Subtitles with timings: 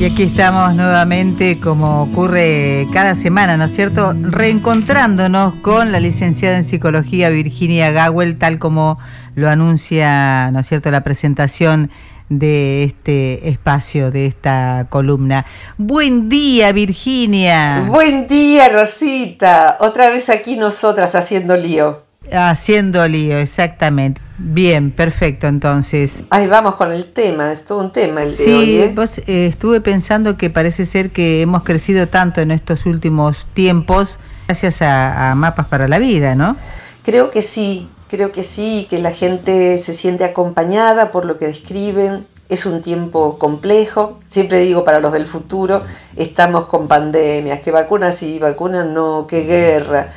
[0.00, 4.12] Y aquí estamos nuevamente, como ocurre cada semana, ¿no es cierto?
[4.14, 9.00] Reencontrándonos con la licenciada en psicología Virginia Gawel, tal como
[9.34, 11.90] lo anuncia, ¿no es cierto?, la presentación
[12.28, 15.46] de este espacio, de esta columna.
[15.78, 17.84] Buen día, Virginia.
[17.88, 19.78] Buen día, Rosita.
[19.80, 22.07] Otra vez aquí nosotras haciendo lío.
[22.32, 24.20] Haciendo lío, exactamente.
[24.38, 26.24] Bien, perfecto, entonces.
[26.30, 28.76] Ahí vamos con el tema, es todo un tema el de sí, hoy.
[28.76, 28.92] ¿eh?
[28.94, 34.18] Pues, eh, estuve pensando que parece ser que hemos crecido tanto en estos últimos tiempos
[34.46, 36.56] gracias a, a Mapas para la Vida, ¿no?
[37.02, 41.46] Creo que sí, creo que sí, que la gente se siente acompañada por lo que
[41.46, 42.26] describen.
[42.48, 45.82] Es un tiempo complejo, siempre digo para los del futuro,
[46.16, 50.12] estamos con pandemias, que vacunas y vacunas no, qué guerra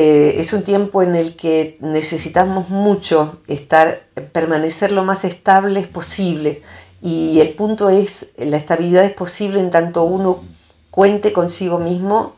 [0.00, 6.58] eh, es un tiempo en el que necesitamos mucho estar, permanecer lo más estables posibles
[7.02, 10.44] y el punto es, la estabilidad es posible en tanto uno
[10.92, 12.36] cuente consigo mismo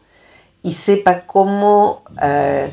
[0.62, 2.72] y sepa cómo eh,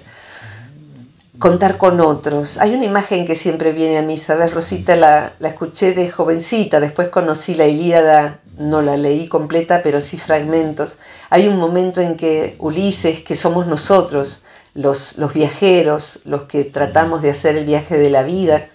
[1.38, 2.58] contar con otros.
[2.58, 4.54] Hay una imagen que siempre viene a mí, ¿sabes?
[4.54, 10.00] Rosita la, la escuché de jovencita, después conocí la Ilíada, no la leí completa, pero
[10.00, 10.98] sí fragmentos.
[11.30, 14.44] Hay un momento en que Ulises, que somos nosotros,
[14.78, 18.68] los, viajeros, los que tratamos de hacer el viaje de la vida,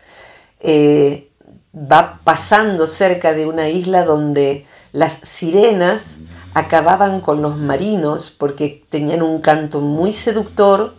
[0.60, 1.28] eh,
[1.74, 6.16] va pasando cerca de una isla donde las sirenas
[6.54, 10.94] acababan con los marinos porque tenían un canto muy seductor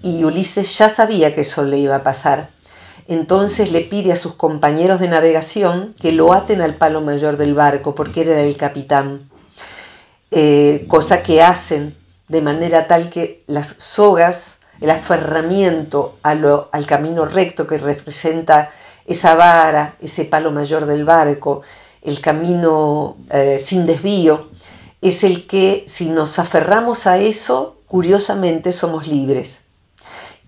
[0.00, 2.50] y Ulises ya sabía que eso le iba a pasar.
[3.08, 7.54] Entonces le pide a sus compañeros de navegación que lo aten al palo mayor del
[7.54, 9.28] barco porque era el capitán,
[10.30, 11.99] eh, cosa que hacen
[12.30, 18.70] de manera tal que las sogas, el aferramiento al camino recto que representa
[19.04, 21.62] esa vara, ese palo mayor del barco,
[22.02, 24.48] el camino eh, sin desvío,
[25.02, 29.58] es el que si nos aferramos a eso, curiosamente somos libres.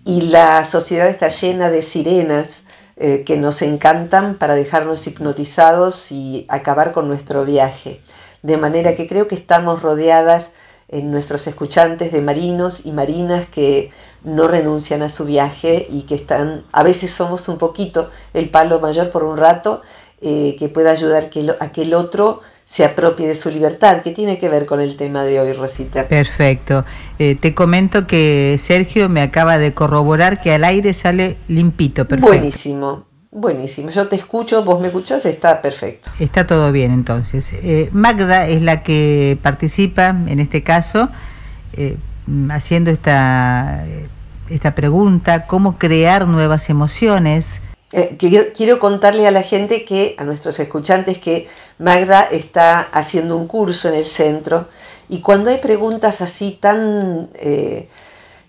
[0.05, 2.63] Y la sociedad está llena de sirenas
[2.95, 7.99] eh, que nos encantan para dejarnos hipnotizados y acabar con nuestro viaje.
[8.41, 10.51] De manera que creo que estamos rodeadas
[10.93, 13.91] en nuestros escuchantes de marinos y marinas que
[14.23, 18.79] no renuncian a su viaje y que están, a veces somos un poquito el palo
[18.79, 19.81] mayor por un rato,
[20.21, 24.11] eh, que pueda ayudar que a que el otro se apropie de su libertad, que
[24.11, 26.07] tiene que ver con el tema de hoy, Rosita.
[26.07, 26.85] Perfecto.
[27.19, 32.31] Eh, te comento que Sergio me acaba de corroborar que al aire sale limpito, perfecto.
[32.31, 33.12] Buenísimo.
[33.35, 36.11] Buenísimo, yo te escucho, vos me escuchás, está perfecto.
[36.19, 37.51] Está todo bien entonces.
[37.51, 41.09] Eh, Magda es la que participa en este caso,
[41.75, 41.97] eh,
[42.51, 43.85] haciendo esta,
[44.51, 47.59] esta pregunta, ¿cómo crear nuevas emociones?
[47.91, 51.47] Eh, quiero, contarle a la gente que, a nuestros escuchantes, que
[51.79, 54.67] Magda está haciendo un curso en el centro
[55.09, 57.29] y cuando hay preguntas así tan,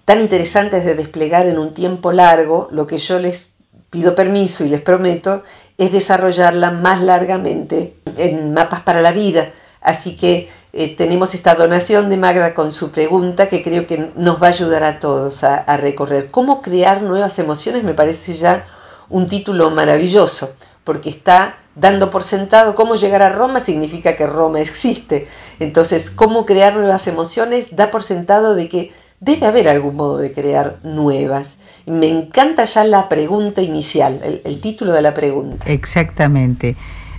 [0.04, 3.53] tan interesantes de desplegar en un tiempo largo, lo que yo les
[3.94, 5.44] pido permiso y les prometo,
[5.78, 9.52] es desarrollarla más largamente en mapas para la vida.
[9.80, 14.42] Así que eh, tenemos esta donación de Magda con su pregunta que creo que nos
[14.42, 16.32] va a ayudar a todos a, a recorrer.
[16.32, 17.84] ¿Cómo crear nuevas emociones?
[17.84, 18.66] Me parece ya
[19.08, 24.60] un título maravilloso, porque está dando por sentado cómo llegar a Roma significa que Roma
[24.60, 25.28] existe.
[25.60, 30.32] Entonces, cómo crear nuevas emociones da por sentado de que debe haber algún modo de
[30.32, 31.54] crear nuevas.
[31.86, 35.64] Me encanta ya la pregunta inicial, el, título de la pregunta.
[35.66, 36.76] Exactamente.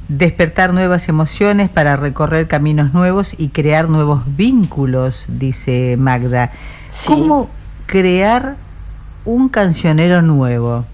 [0.08, 6.52] Despertar nuevas emociones para recorrer caminos nuevos y crear nuevos vínculos, dice Magda.
[7.06, 7.50] ¿Cómo
[7.86, 8.56] crear
[9.24, 10.86] un cancionero nuevo?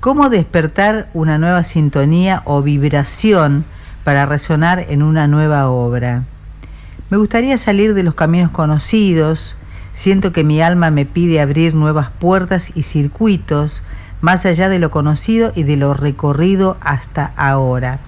[0.00, 3.64] ¿Cómo despertar una nueva sintonía o vibración
[4.04, 6.24] para resonar en una nueva obra?
[7.08, 9.56] Me gustaría salir de los caminos conocidos,
[9.96, 13.82] Siento que mi alma me pide abrir nuevas puertas y circuitos
[14.20, 17.98] más allá de lo conocido y de lo recorrido hasta ahora.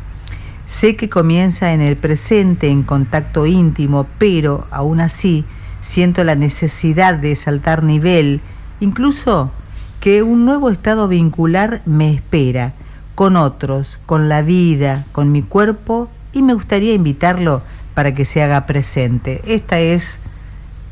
[0.68, 5.46] Sé que comienza en el presente, en contacto íntimo, pero aún así
[5.80, 8.42] siento la necesidad de saltar nivel,
[8.80, 9.50] incluso
[9.98, 12.74] que un nuevo estado vincular me espera,
[13.14, 17.62] con otros, con la vida, con mi cuerpo, y me gustaría invitarlo
[17.94, 19.40] para que se haga presente.
[19.46, 20.18] Esta es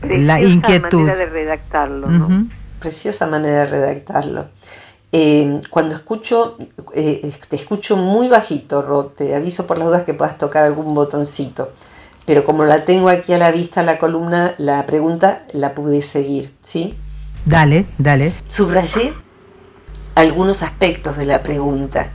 [0.02, 1.00] la inquietud.
[1.00, 2.48] manera de redactarlo, ¿no?
[2.80, 4.46] Preciosa manera de redactarlo.
[5.12, 6.58] Eh, cuando escucho,
[6.94, 10.94] eh, te escucho muy bajito, Ro, te aviso por las dudas que puedas tocar algún
[10.94, 11.72] botoncito.
[12.26, 16.52] Pero como la tengo aquí a la vista la columna, la pregunta la pude seguir,
[16.64, 16.94] ¿sí?
[17.44, 18.32] Dale, dale.
[18.48, 19.14] Subrayé
[20.16, 22.10] algunos aspectos de la pregunta.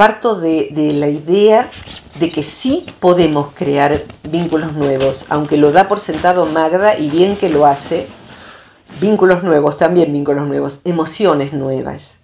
[0.00, 1.68] Parto de, la idea
[2.18, 7.36] de que sí podemos crear vínculos nuevos, aunque lo da por sentado Magda y bien
[7.36, 8.06] que lo hace,
[8.98, 12.14] vínculos nuevos, también vínculos nuevos, emociones nuevas.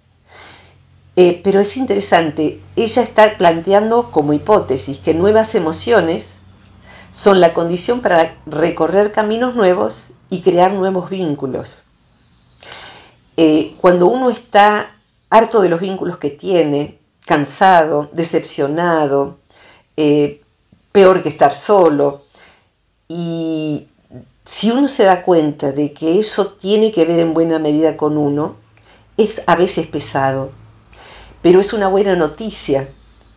[1.17, 6.33] Eh, pero es interesante, ella está planteando como hipótesis que nuevas emociones
[7.11, 11.83] son la condición para recorrer caminos nuevos y crear nuevos vínculos.
[13.37, 14.95] Eh, cuando uno está
[15.29, 16.97] harto de los vínculos que tiene,
[17.27, 19.37] cansado, decepcionado,
[19.97, 20.41] eh,
[20.91, 22.23] peor que estar solo,
[23.07, 23.87] y
[24.45, 28.17] si uno se da cuenta de que eso tiene que ver en buena medida con
[28.17, 28.55] uno,
[29.17, 30.51] es a veces pesado,
[31.41, 32.89] pero es una buena noticia,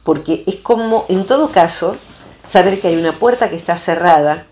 [0.05, 1.97] porque es como, en todo caso,
[2.45, 4.47] saber que hay una puerta que está cerrada,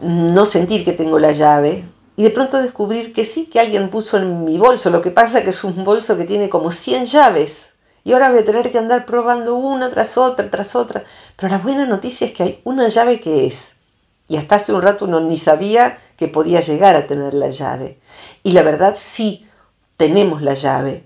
[0.00, 1.84] no sentir que tengo la llave,
[2.16, 5.42] y de pronto descubrir que sí, que alguien puso en mi bolso, lo que pasa
[5.42, 7.65] que es un bolso que tiene como 100 llaves,
[8.06, 11.02] y ahora voy a tener que andar probando una tras otra, tras otra,
[11.34, 13.72] pero la buena noticia es que hay una llave que es,
[14.28, 17.98] y hasta hace un rato uno ni sabía que podía llegar a tener la llave.
[18.44, 19.48] Y la verdad sí,
[19.96, 21.02] tenemos la llave.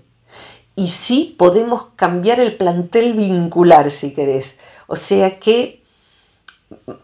[0.75, 4.53] Y sí podemos cambiar el plantel vincular, si querés.
[4.85, 5.81] O sea que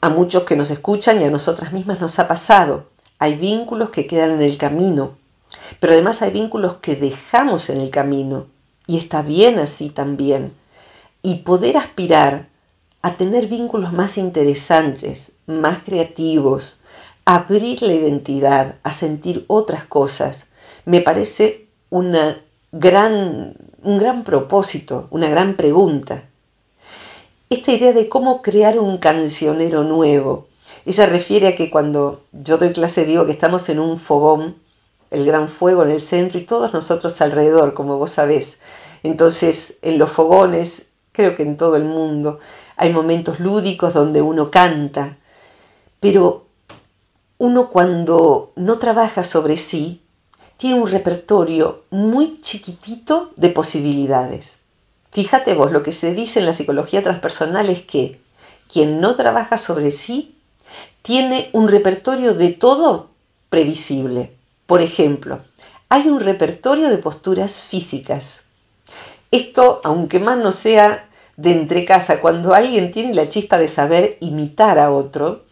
[0.01, 2.85] a muchos que nos escuchan y a nosotras mismas nos ha pasado.
[3.17, 5.17] Hay vínculos que quedan en el camino,
[5.79, 8.45] pero además hay vínculos que dejamos en el camino.
[8.87, 10.53] Y está bien así también.
[11.21, 12.47] Y poder aspirar
[13.01, 16.77] a tener vínculos más interesantes, más creativos,
[17.25, 20.45] abrir la identidad, a sentir otras cosas,
[20.85, 22.37] me parece una
[22.71, 26.23] gran, un gran propósito, una gran pregunta.
[27.49, 30.47] Esta idea de cómo crear un cancionero nuevo,
[30.85, 34.55] ella refiere a que cuando yo doy clase digo que estamos en un fogón,
[35.11, 38.57] el gran fuego en el centro y todos nosotros alrededor, como vos sabés.
[39.03, 42.39] Entonces, en los fogones, creo que en todo el mundo,
[42.75, 45.17] hay momentos lúdicos donde uno canta,
[45.99, 46.45] pero
[47.37, 50.01] uno cuando no trabaja sobre sí,
[50.57, 54.53] tiene un repertorio muy chiquitito de posibilidades.
[55.11, 58.19] Fíjate vos, lo que se dice en la psicología transpersonal es que
[58.71, 60.35] quien no trabaja sobre sí
[61.01, 63.09] tiene un repertorio de todo
[63.49, 64.36] previsible.
[64.67, 65.39] Por ejemplo,
[65.89, 68.41] hay un repertorio de posturas físicas.
[69.31, 74.17] Esto, aunque más no sea de entre casa, cuando alguien tiene la chispa de saber
[74.19, 75.47] imitar a otro,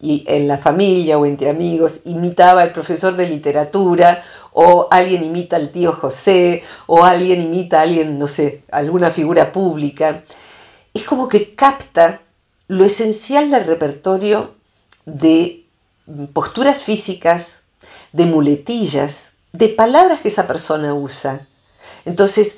[0.00, 4.22] y en la familia o entre amigos imitaba al profesor de literatura
[4.52, 9.52] o alguien imita al tío José o alguien imita a alguien, no sé, alguna figura
[9.52, 10.24] pública.
[10.94, 12.22] Es como que capta
[12.68, 14.54] lo esencial del repertorio
[15.04, 15.66] de
[16.32, 17.59] posturas físicas,
[18.12, 21.46] de muletillas, de palabras que esa persona usa.
[22.04, 22.56] Entonces,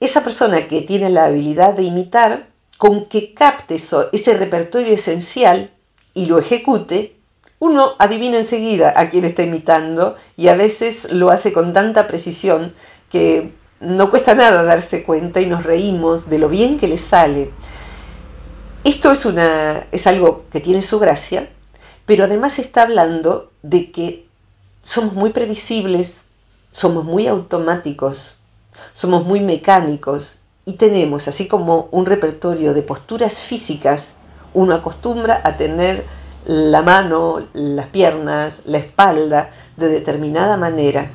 [0.00, 2.48] esa persona que tiene la habilidad de imitar,
[2.78, 5.70] con que capte ese repertorio esencial,
[6.12, 7.16] y lo ejecute,
[7.58, 12.74] uno adivina enseguida a quién está imitando y a veces lo hace con tanta precisión
[13.10, 17.50] que no cuesta nada darse cuenta y nos reímos de lo bien que le sale.
[18.84, 21.50] Esto es, una, es algo que tiene su gracia,
[22.04, 24.25] pero además está hablando de que
[24.86, 26.22] somos muy previsibles,
[26.70, 28.38] somos muy automáticos,
[28.94, 34.14] somos muy mecánicos y tenemos así como un repertorio de posturas físicas
[34.54, 36.06] uno acostumbra a tener
[36.46, 41.10] la mano, las piernas, la espalda de determinada manera.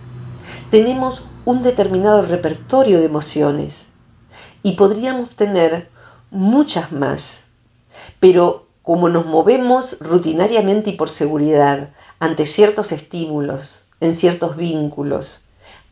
[0.69, 3.85] Tenemos un determinado repertorio de emociones
[4.63, 5.89] y podríamos tener
[6.29, 7.39] muchas más,
[8.19, 15.41] pero como nos movemos rutinariamente y por seguridad ante ciertos estímulos, en ciertos vínculos,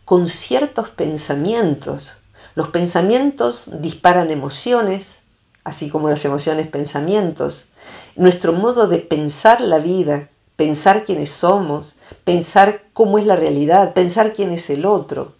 [0.06, 2.18] con ciertos pensamientos,
[2.56, 5.20] los pensamientos disparan emociones,
[5.64, 7.68] así como las emociones, pensamientos,
[8.16, 14.34] nuestro modo de pensar la vida, pensar quiénes somos, pensar cómo es la realidad, pensar
[14.34, 15.36] quién es el otro.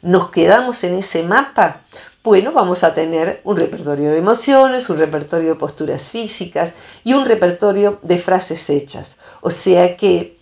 [0.00, 1.82] Nos quedamos en ese mapa,
[2.24, 7.26] bueno, vamos a tener un repertorio de emociones, un repertorio de posturas físicas y un
[7.26, 9.16] repertorio de frases hechas.
[9.40, 10.36] O sea que,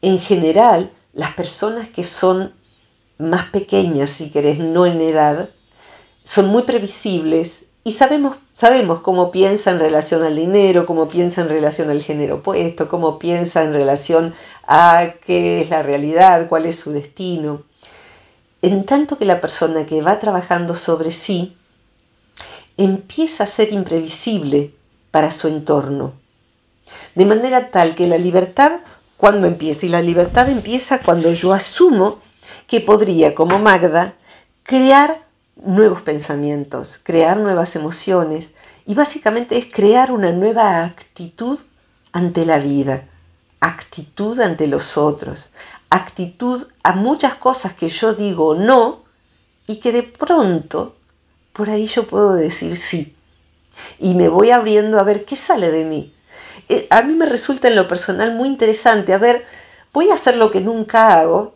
[0.00, 2.52] en general, las personas que son
[3.18, 5.48] más pequeñas, si querés, no en edad,
[6.24, 11.48] son muy previsibles y sabemos, sabemos cómo piensa en relación al dinero, cómo piensa en
[11.48, 14.34] relación al género opuesto, cómo piensa en relación
[14.66, 17.62] a qué es la realidad, cuál es su destino.
[18.66, 21.56] En tanto que la persona que va trabajando sobre sí
[22.76, 24.74] empieza a ser imprevisible
[25.12, 26.14] para su entorno.
[27.14, 28.80] De manera tal que la libertad,
[29.16, 29.86] cuando empieza?
[29.86, 32.18] Y la libertad empieza cuando yo asumo
[32.66, 34.14] que podría, como Magda,
[34.64, 35.22] crear
[35.54, 38.50] nuevos pensamientos, crear nuevas emociones
[38.84, 41.60] y básicamente es crear una nueva actitud
[42.10, 43.04] ante la vida,
[43.60, 45.50] actitud ante los otros,
[45.90, 49.04] actitud a muchas cosas que yo digo no
[49.66, 50.94] y que de pronto
[51.52, 53.14] por ahí yo puedo decir sí.
[53.98, 56.12] Y me voy abriendo a ver qué sale de mí.
[56.68, 59.44] Eh, a mí me resulta en lo personal muy interesante, a ver,
[59.92, 61.54] voy a hacer lo que nunca hago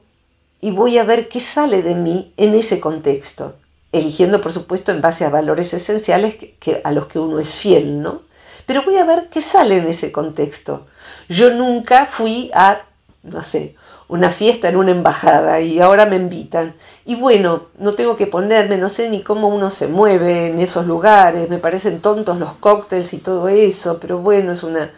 [0.60, 3.54] y voy a ver qué sale de mí en ese contexto
[3.92, 8.02] eligiendo por supuesto en base a valores esenciales que, a los que uno es fiel,
[8.02, 8.22] ¿no?
[8.66, 10.86] Pero voy a ver qué sale en ese contexto.
[11.28, 12.82] Yo nunca fui a,
[13.22, 13.74] no sé,
[14.10, 16.74] una fiesta en una embajada y ahora me invitan.
[17.04, 20.86] Y bueno, no tengo que ponerme, no sé ni cómo uno se mueve en esos
[20.86, 24.92] lugares, me parecen tontos los cócteles y todo eso, pero bueno, es una...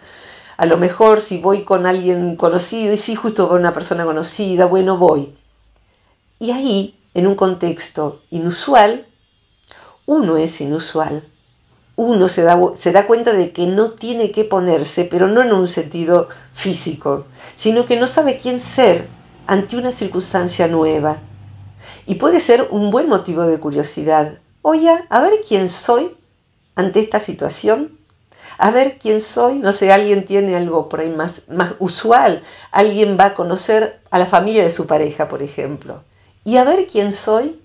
[0.57, 4.65] A lo mejor si voy con alguien conocido y si justo con una persona conocida,
[4.65, 5.35] bueno, voy.
[6.39, 9.07] Y ahí en un contexto inusual,
[10.07, 11.23] uno es inusual.
[11.97, 15.53] Uno se da, se da, cuenta de que no tiene que ponerse, pero no en
[15.53, 19.09] un sentido físico, sino que no sabe quién ser
[19.47, 21.19] ante una circunstancia nueva.
[22.07, 24.39] Y puede ser un buen motivo de curiosidad.
[24.63, 26.17] Oye, a ver quién soy
[26.75, 27.99] ante esta situación.
[28.59, 29.59] A ver quién soy.
[29.59, 32.43] No sé, alguien tiene algo por ahí más, más usual.
[32.71, 36.03] Alguien va a conocer a la familia de su pareja, por ejemplo
[36.45, 37.61] y a ver quién soy,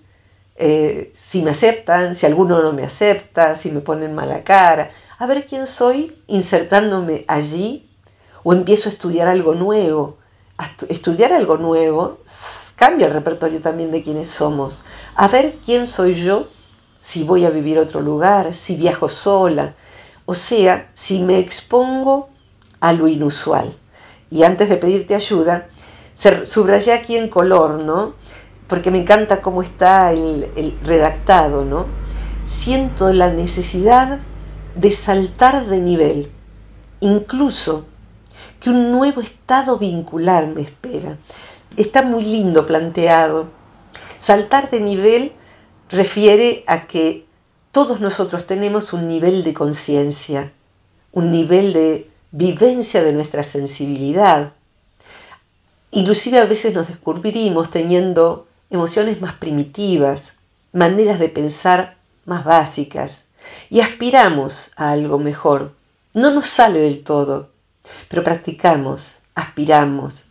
[0.58, 5.26] eh, si me aceptan, si alguno no me acepta, si me ponen mala cara, a
[5.26, 7.88] ver quién soy insertándome allí
[8.42, 10.18] o empiezo a estudiar algo nuevo.
[10.88, 12.18] estudiar algo nuevo
[12.74, 14.82] cambia el repertorio también de quiénes somos.
[15.14, 16.48] A ver quién soy yo
[17.00, 19.74] si voy a vivir a otro lugar, si viajo sola,
[20.26, 22.28] o sea, si me expongo
[22.80, 23.74] a lo inusual.
[24.30, 25.68] Y antes de pedirte ayuda,
[26.44, 28.14] subrayé aquí en color, ¿no?
[28.68, 31.86] Porque me encanta cómo está el, redactado, ¿no?
[32.44, 34.18] Siento la necesidad
[34.74, 36.30] de saltar de nivel,
[37.00, 37.86] incluso
[38.60, 41.16] que un nuevo estado vincular me espera.
[41.76, 43.46] Está muy lindo planteado.
[44.18, 45.32] Saltar de nivel
[45.88, 47.26] refiere a que
[47.72, 50.52] todos nosotros tenemos un nivel de conciencia,
[51.12, 54.52] un nivel de vivencia de nuestra sensibilidad.
[55.90, 60.32] Inclusive a veces nos descubrimos teniendo emociones más primitivas,
[60.72, 63.24] maneras de pensar más básicas
[63.70, 65.72] y aspiramos a algo mejor.
[66.14, 67.50] No nos sale del todo,
[68.08, 70.24] pero practicamos, aspiramos.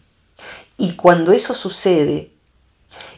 [0.77, 2.31] Y cuando eso sucede,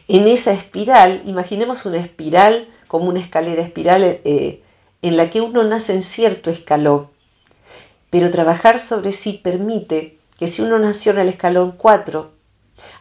[0.08, 4.62] en esa espiral, imaginemos una espiral como una escalera espiral eh,
[5.02, 7.08] en la que uno nace en cierto escalón,
[8.10, 12.30] pero trabajar sobre sí permite que si uno nació en el escalón 4,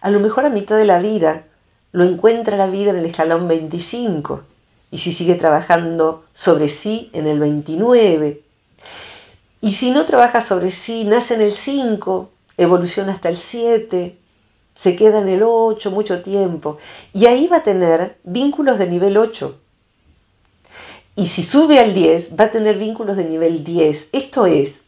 [0.01, 1.45] a lo mejor a mitad de la vida
[1.91, 4.43] lo encuentra la vida en el escalón 25
[4.91, 8.41] y si sigue trabajando sobre sí en el 29.
[9.61, 14.17] Y si no trabaja sobre sí, nace en el 5, evoluciona hasta el 7,
[14.73, 16.77] se queda en el 8 mucho tiempo
[17.13, 19.59] y ahí va a tener vínculos de nivel 8.
[21.15, 24.07] Y si sube al 10, va a tener vínculos de nivel 10.
[24.13, 24.79] Esto es,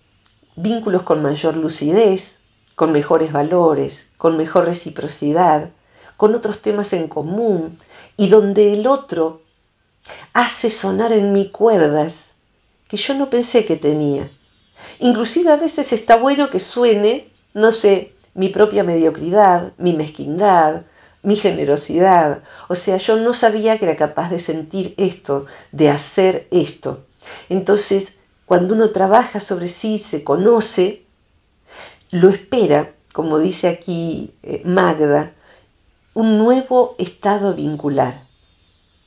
[0.55, 2.37] vínculos con mayor lucidez,
[2.75, 5.71] con mejores valores, con mejor reciprocidad,
[6.21, 7.79] con otros temas en común
[8.15, 9.41] y donde el otro
[10.33, 12.25] hace sonar en mí cuerdas
[12.87, 14.29] que yo no pensé que tenía.
[14.99, 20.83] Inclusive a veces está bueno que suene, no sé, mi propia mediocridad, mi mezquindad,
[21.23, 22.43] mi generosidad.
[22.67, 27.03] O sea, yo no sabía que era capaz de sentir esto, de hacer esto.
[27.49, 28.13] Entonces,
[28.45, 31.01] cuando uno trabaja sobre sí, se conoce,
[32.11, 35.33] lo espera, como dice aquí eh, Magda,
[36.13, 38.23] un nuevo estado vincular.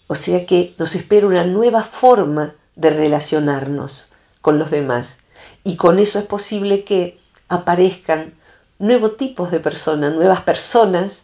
[0.06, 4.08] O sea que nos espera una nueva forma de relacionarnos
[4.40, 5.16] con los demás.
[5.64, 7.18] Y con eso es posible que
[7.48, 8.34] aparezcan
[8.78, 11.22] nuevos tipos de personas, nuevas personas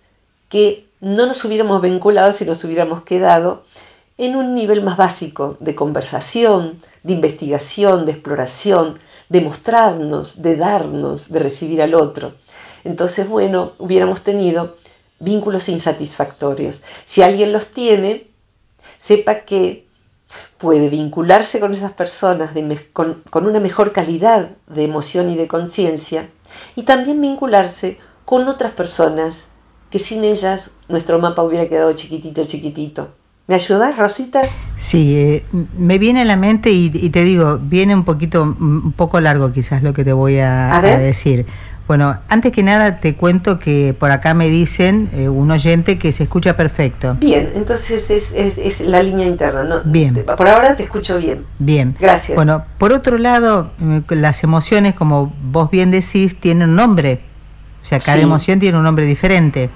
[0.49, 3.64] que no nos hubiéramos vinculado si nos hubiéramos quedado
[4.18, 8.99] en un nivel más básico de conversación, de investigación, de exploración,
[9.30, 12.34] de mostrarnos, de darnos, de recibir al otro.
[12.84, 14.76] Entonces, bueno, hubiéramos tenido
[15.21, 16.83] vínculos insatisfactorios.
[17.05, 18.27] Si alguien los tiene,
[18.99, 19.87] sepa que
[20.59, 22.50] puede vincularse con esas personas
[22.93, 26.29] con, con, una mejor calidad de emoción y de conciencia
[26.77, 29.45] y también vincularse con otras personas
[29.91, 33.09] que sin ellas nuestro mapa hubiera quedado chiquitito, chiquitito.
[33.50, 34.43] ¿Me ayudas, Rosita?
[34.79, 35.45] Sí, eh,
[35.77, 39.83] me viene a la mente y, te digo, viene un poquito, un poco largo quizás
[39.83, 41.47] lo que te voy a, decir.
[41.90, 46.12] Bueno, antes que nada te cuento que por acá me dicen eh, un oyente que
[46.12, 47.16] se escucha perfecto.
[47.18, 49.64] Bien, entonces es, es, la línea interna.
[49.64, 49.80] ¿no?
[49.82, 50.25] Bien.
[50.25, 51.44] Por ahora te escucho bien.
[51.59, 51.97] Bien.
[51.99, 52.37] Gracias.
[52.37, 57.18] Bueno, por otro lado, eh, las emociones, como vos bien decís, tienen un nombre.
[57.82, 59.68] O sea, cada emoción tiene un nombre diferente.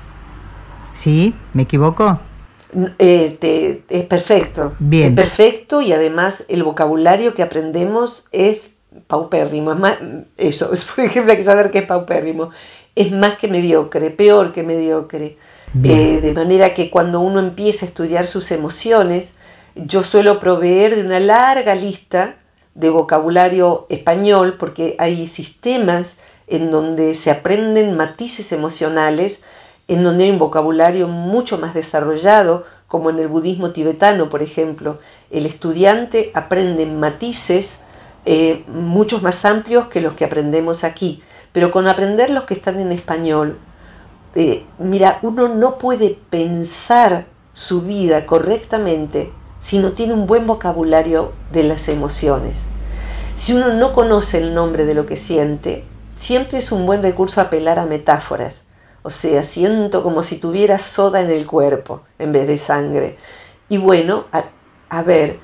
[0.92, 1.34] ¿Sí?
[1.52, 2.20] ¿Me equivoco?
[3.00, 4.74] Eh, es perfecto.
[4.78, 5.08] Bien.
[5.08, 8.70] Es perfecto y además el vocabulario que aprendemos es
[9.06, 9.72] paupérrimo.
[9.72, 9.98] Es más,
[10.36, 12.50] eso, es, por ejemplo, hay que saber qué es paupérrimo.
[12.94, 15.36] Es más que mediocre, peor que mediocre.
[15.82, 19.32] Eh, de manera que cuando uno empieza a estudiar sus emociones,
[19.74, 22.36] yo suelo proveer de una larga lista
[22.76, 26.14] de vocabulario español, porque hay sistemas
[26.46, 29.40] en donde se aprenden matices emocionales
[29.88, 34.98] en donde hay un vocabulario mucho más desarrollado, como en el budismo tibetano, por ejemplo.
[35.30, 37.76] El estudiante aprende matices
[38.26, 42.80] eh, muchos más amplios que los que aprendemos aquí, pero con aprender los que están
[42.80, 43.58] en español,
[44.34, 51.32] eh, mira, uno no puede pensar su vida correctamente si no tiene un buen vocabulario
[51.52, 52.60] de las emociones.
[53.34, 55.84] Si uno no conoce el nombre de lo que siente,
[56.16, 58.60] siempre es un buen recurso apelar a metáforas.
[59.02, 63.16] O sea, siento como si tuviera soda en el cuerpo en vez de sangre.
[63.68, 64.26] Y bueno,
[64.88, 65.38] a, ver,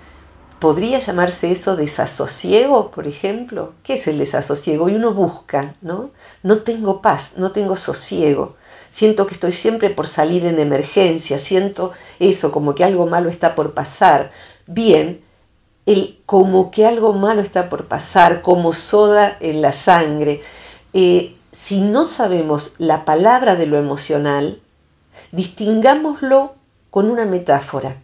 [0.60, 3.72] ¿podría llamarse eso desasosiego, por ejemplo?
[3.82, 4.88] ¿Qué es el desasosiego?
[4.88, 6.10] Y uno busca, ¿no?
[6.42, 8.56] No tengo paz, no tengo sosiego.
[8.90, 13.54] Siento que estoy siempre por salir en emergencia, siento eso, como que algo malo está
[13.54, 14.30] por pasar.
[14.66, 15.22] Bien,
[15.86, 20.42] el como que algo malo está por pasar, como soda en la sangre.
[20.92, 24.60] Eh, si no sabemos la palabra de lo emocional,
[25.32, 26.54] distingámoslo
[26.90, 27.96] con una metáfora.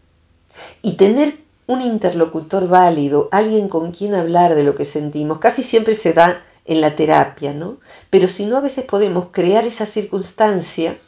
[0.83, 5.95] Y tener un interlocutor válido, alguien con quien hablar de lo que sentimos, casi siempre
[5.95, 7.79] se da en la terapia, ¿no?
[8.11, 10.99] Pero si no, a veces podemos crear esa circunstancia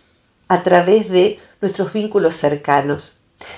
[0.48, 3.16] a través de nuestros vínculos cercanos.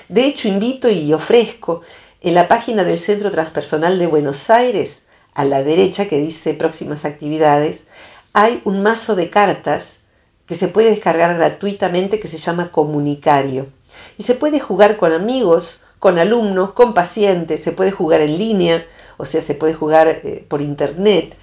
[0.09, 1.81] De hecho, invito y ofrezco
[2.21, 5.01] en la página del Centro Transpersonal de Buenos Aires,
[5.33, 7.81] a la derecha que dice próximas actividades,
[8.33, 9.97] hay un mazo de cartas
[10.45, 13.67] que se puede descargar gratuitamente que se llama Comunicario.
[14.17, 18.87] Y se puede jugar con amigos, con alumnos, con pacientes, se puede jugar en línea,
[19.17, 21.35] o sea, se puede jugar eh, por internet.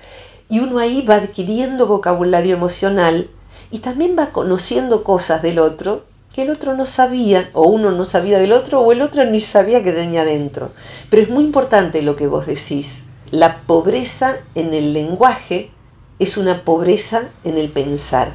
[0.49, 3.31] Y uno ahí va adquiriendo vocabulario emocional
[3.71, 8.05] y también va conociendo cosas del otro que el otro no sabía, o uno no
[8.05, 10.73] sabía del otro, o el otro ni sabía que tenía dentro.
[11.09, 13.05] Pero es muy importante lo que vos decís.
[13.31, 15.71] La pobreza en el lenguaje
[16.19, 18.35] es una pobreza en el pensar.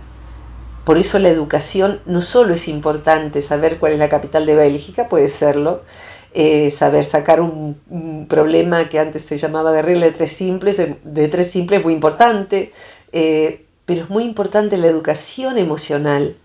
[0.86, 5.08] Por eso la educación no solo es importante saber cuál es la capital de Bélgica,
[5.08, 5.82] puede serlo,
[6.34, 11.28] eh, saber sacar un, problema que antes se llamaba de regla de tres simples, de,
[11.28, 12.72] tres simples es muy importante,
[13.12, 16.36] eh, pero es muy importante la educación emocional,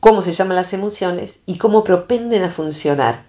[0.00, 3.24] cómo se llaman las emociones y cómo propenden a funcionar.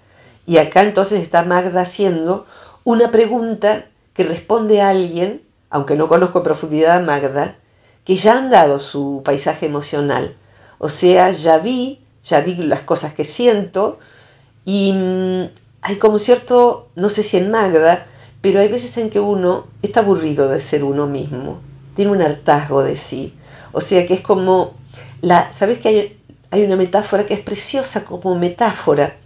[0.48, 2.46] Y acá entonces está Magda haciendo
[2.84, 7.56] una pregunta que responde a alguien aunque no conozco en profundidad a Magda,
[8.04, 10.36] que ya han dado su paisaje emocional.
[10.78, 13.98] O sea, ya vi, ya vi las cosas que siento
[14.66, 15.50] y mm,
[15.82, 18.08] hay como cierto, no sé si en Magda,
[18.42, 21.60] pero hay veces en que uno está aburrido de ser uno mismo,
[21.96, 23.34] tiene un hartazgo de sí.
[23.72, 24.74] O sea que es como,
[25.22, 26.20] la, ¿sabes que hay,
[26.52, 29.18] hay una metáfora que es preciosa como metáfora?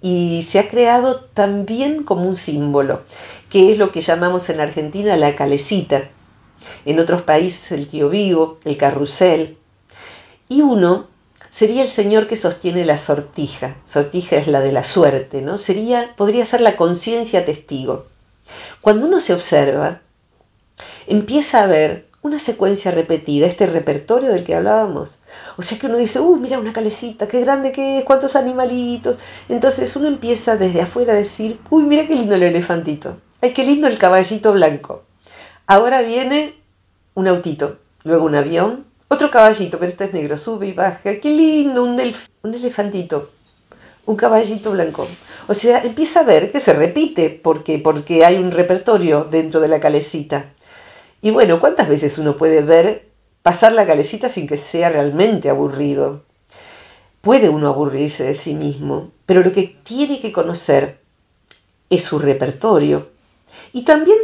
[0.00, 3.02] y se ha creado también como un símbolo,
[3.50, 6.08] que es lo que llamamos en Argentina la calecita,
[6.84, 9.58] en otros países el tío vivo, el carrusel,
[10.48, 11.06] y uno
[11.58, 15.58] sería el señor que sostiene la sortija, sortija es la de la suerte, ¿no?
[15.58, 18.06] Sería, podría ser la conciencia testigo.
[18.80, 20.00] Cuando uno se observa,
[21.08, 25.18] empieza a ver una secuencia repetida, este repertorio del que hablábamos.
[25.56, 29.18] O sea que uno dice, uh, mira una calecita, qué grande que es, cuántos animalitos.
[29.48, 33.64] Entonces uno empieza desde afuera a decir, uy, mira qué lindo el elefantito, ay, qué
[33.64, 35.02] lindo el caballito blanco.
[35.66, 36.54] Ahora viene
[37.14, 41.30] un autito, luego un avión, otro caballito, pero este es negro, sube y baja, qué
[41.30, 42.00] lindo, un,
[42.42, 43.30] un elefantito,
[44.06, 45.08] un caballito blanco.
[45.48, 49.68] O sea, empieza a ver que se repite, porque, porque hay un repertorio dentro de
[49.68, 50.52] la calecita.
[51.22, 53.08] Y bueno, ¿cuántas veces uno puede ver
[53.42, 56.22] pasar la calecita sin que sea realmente aburrido?
[57.22, 61.00] Puede uno aburrirse de sí mismo, pero lo que tiene que conocer
[61.90, 63.08] es su repertorio.
[63.72, 64.18] Y también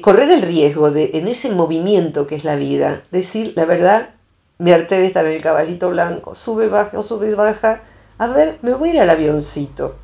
[0.00, 4.10] correr el riesgo de, en ese movimiento que es la vida, decir, la verdad,
[4.58, 7.82] me harté de estar en el caballito blanco, sube, baja, sube, baja,
[8.18, 9.96] a ver, me voy a ir al avioncito.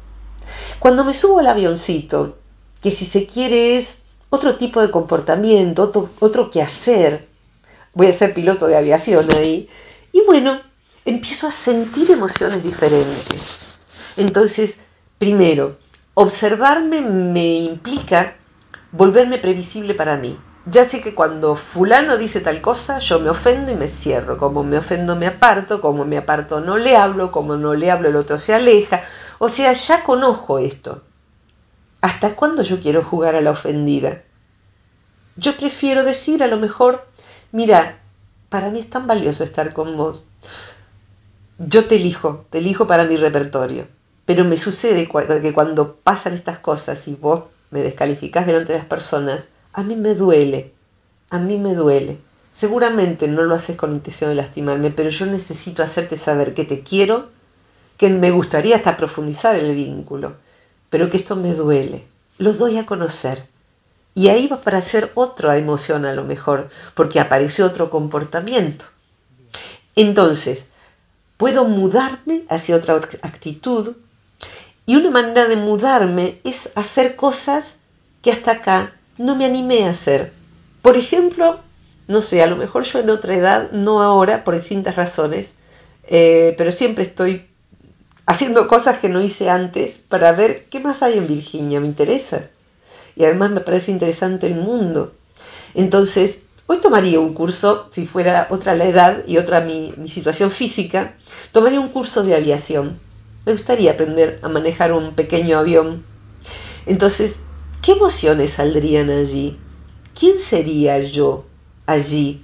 [0.79, 2.38] Cuando me subo al avioncito,
[2.83, 7.29] que si se quiere es otro tipo de comportamiento, otro, otro que hacer,
[7.95, 9.69] voy a ser piloto de aviación ahí,
[10.12, 10.61] y bueno,
[11.05, 13.59] empiezo a sentir emociones diferentes.
[14.16, 14.77] Entonces,
[15.19, 15.79] primero,
[16.14, 18.37] observarme me implica
[18.92, 20.38] volverme previsible para mí.
[20.66, 24.37] Ya sé que cuando fulano dice tal cosa, yo me ofendo y me cierro.
[24.37, 28.09] Como me ofendo me aparto, como me aparto no le hablo, como no le hablo
[28.09, 29.03] el otro se aleja.
[29.38, 31.03] O sea, ya conozco esto.
[32.03, 34.22] ¿Hasta cuándo yo quiero jugar a la ofendida?
[35.37, 37.07] Yo prefiero decir a lo mejor,
[37.53, 38.00] mira,
[38.48, 40.24] para mí es tan valioso estar con vos.
[41.59, 43.88] Yo te elijo, te elijo para mi repertorio.
[44.26, 45.09] Pero me sucede
[45.42, 49.96] que cuando pasan estas cosas y vos me descalificás delante de las personas, a mí
[49.96, 50.72] me duele,
[51.30, 52.18] a mí me duele.
[52.52, 56.80] Seguramente no lo haces con intención de lastimarme, pero yo necesito hacerte saber que te
[56.83, 57.28] quiero,
[57.96, 60.35] que me gustaría hasta profundizar el vínculo,
[60.88, 62.04] pero que esto me duele.
[62.38, 63.46] Lo doy a conocer.
[64.14, 68.85] Y ahí va a aparecer otra emoción a lo mejor, porque aparece otro comportamiento.
[69.94, 70.66] Entonces,
[71.37, 73.94] puedo mudarme hacia otra actitud
[74.90, 77.76] y una manera de mudarme es hacer cosas
[78.22, 80.33] que hasta acá no me animé a hacer.
[80.83, 81.61] Por ejemplo,
[82.09, 85.53] no sé, a lo mejor yo en otra edad, no ahora, por distintas razones,
[86.09, 87.46] eh, pero siempre estoy
[88.26, 92.48] haciendo cosas que no hice antes para ver qué más hay en Virginia, me interesa.
[93.14, 95.14] Y además me parece interesante el mundo.
[95.72, 100.50] Entonces, hoy tomaría un curso, si fuera otra la edad y otra mi, mi situación
[100.50, 101.14] física,
[101.53, 102.98] tomaría un curso de aviación.
[103.46, 106.05] Me gustaría aprender a manejar un pequeño avión.
[106.87, 107.38] Entonces,
[107.83, 109.57] ¿Qué emociones saldrían allí?
[110.18, 111.46] ¿Quién sería yo
[111.87, 112.42] allí?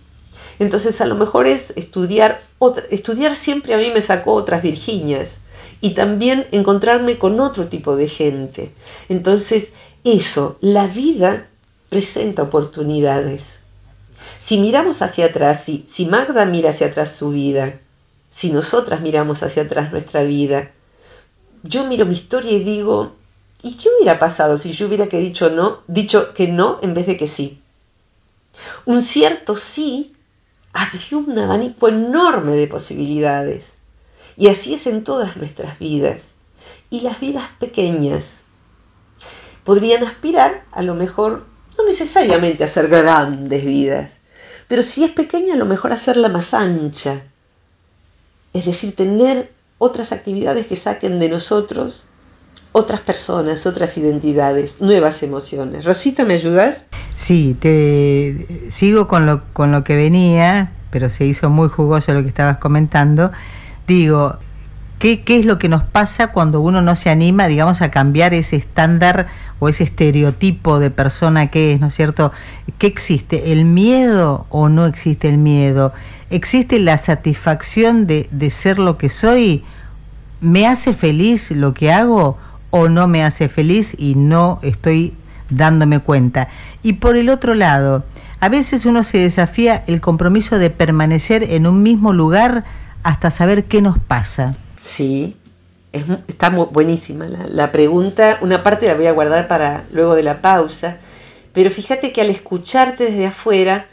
[0.58, 2.40] Entonces a lo mejor es estudiar,
[2.88, 5.36] estudiar siempre a mí me sacó otras Virginias
[5.82, 8.70] y también encontrarme con otro tipo de gente.
[9.10, 9.72] Entonces
[10.04, 11.48] eso, la vida
[11.90, 13.58] presenta oportunidades.
[14.38, 17.78] Si miramos hacia atrás, si, si Magda mira hacia atrás su vida,
[18.30, 20.70] si nosotras miramos hacia atrás nuestra vida,
[21.68, 23.12] yo miro mi historia y digo,
[23.66, 27.06] ¿Y qué hubiera pasado si yo hubiera que dicho no, dicho que no en vez
[27.06, 27.60] de que sí?
[28.84, 30.14] Un cierto sí
[30.72, 33.64] abrió un abanico enorme de posibilidades.
[34.36, 36.22] Y así es en todas nuestras vidas.
[36.90, 38.26] Y las vidas pequeñas
[39.64, 41.44] podrían aspirar, a lo mejor,
[41.76, 44.16] no necesariamente a ser grandes vidas,
[44.68, 47.22] pero si es pequeña, a lo mejor hacerla más ancha.
[48.52, 52.06] Es decir, tener otras actividades que saquen de nosotros
[52.76, 55.86] otras personas, otras identidades, nuevas emociones.
[55.86, 56.84] Rosita, ¿me ayudas?
[57.16, 62.22] Sí, te sigo con lo, con lo que venía, pero se hizo muy jugoso lo
[62.22, 63.32] que estabas comentando.
[63.88, 64.36] Digo,
[64.98, 68.34] ¿qué, ¿qué es lo que nos pasa cuando uno no se anima, digamos, a cambiar
[68.34, 69.26] ese estándar
[69.58, 72.32] o ese estereotipo de persona que es, ¿no es cierto?
[72.78, 73.52] ¿Qué existe?
[73.52, 75.92] ¿El miedo o no existe el miedo?
[76.30, 79.64] ¿Existe la satisfacción de, de ser lo que soy?
[80.40, 82.38] ¿Me hace feliz lo que hago?
[82.70, 85.14] o no me hace feliz y no estoy
[85.50, 86.48] dándome cuenta.
[86.82, 88.04] Y por el otro lado,
[88.40, 92.64] a veces uno se desafía el compromiso de permanecer en un mismo lugar
[93.02, 94.56] hasta saber qué nos pasa.
[94.96, 95.36] Sí,
[95.92, 98.38] está muy buenísima la, pregunta.
[98.40, 100.96] Una parte la voy a guardar para luego de la pausa,
[101.52, 103.88] pero fíjate que al escucharte desde afuera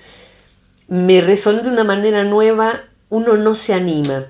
[0.88, 4.28] me resonó de una manera nueva, uno no se anima.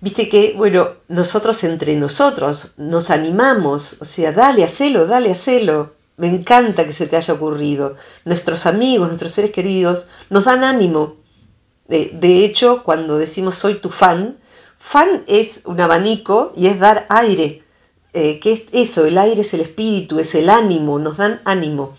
[0.00, 5.94] Viste que, bueno, nosotros entre nosotros nos animamos, o sea, dale, hacelo, dale, hacelo.
[6.16, 7.96] Me encanta que se te haya ocurrido.
[8.24, 11.16] Nuestros amigos, nuestros seres queridos, nos dan ánimo.
[11.88, 14.38] De, hecho, cuando decimos soy tu fan,
[14.86, 17.62] fan es un abanico y es dar aire.
[18.12, 19.04] Eh, ¿Qué es eso?
[19.04, 21.94] El aire es el espíritu, es el ánimo, nos dan ánimo.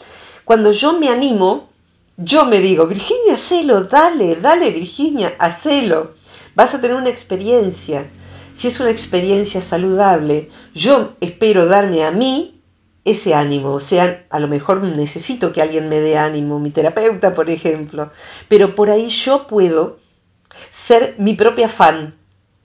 [0.45, 1.69] Cuando yo me animo,
[2.17, 6.15] yo me digo, Virginia, hacelo, dale, dale, Virginia, hacelo
[6.58, 8.10] vas a tener una experiencia.
[8.56, 12.63] Si es una experiencia saludable, yo espero darme a mí
[13.06, 13.73] ese ánimo.
[13.73, 18.10] O sea, a lo mejor necesito que alguien me dé ánimo, mi terapeuta, por ejemplo.
[18.47, 20.00] Pero por ahí yo puedo
[20.71, 22.15] ser mi propia fan,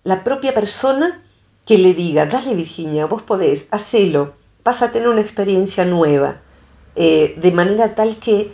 [0.05, 1.23] la propia persona
[1.67, 4.35] que le diga, dale Virginia, vos podés, hacelo,
[4.65, 6.41] vas a tener una experiencia nueva.
[6.97, 8.53] Eh, de manera tal que,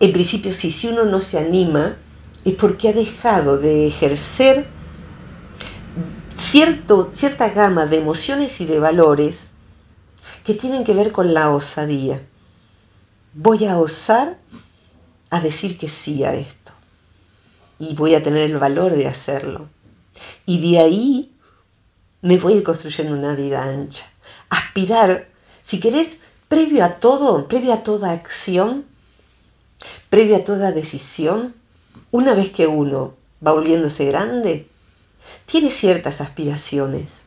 [0.00, 1.96] en principio, si, si uno no se anima,
[2.44, 4.66] es porque ha dejado de ejercer
[6.36, 9.48] cierto, cierta gama de emociones y de valores
[10.44, 12.22] que tienen que ver con la osadía.
[13.32, 14.38] Voy a osar
[15.30, 16.72] a decir que sí a esto
[17.78, 19.68] y voy a tener el valor de hacerlo.
[20.46, 21.32] Y de ahí
[22.22, 24.06] me voy a ir construyendo una vida ancha.
[24.48, 25.28] Aspirar,
[25.62, 26.16] si querés,
[26.48, 28.84] previo a todo, previo a toda acción,
[30.10, 31.54] previo a toda decisión,
[32.10, 33.14] una vez que uno
[33.46, 34.68] va volviéndose grande,
[35.46, 37.24] tiene ciertas aspiraciones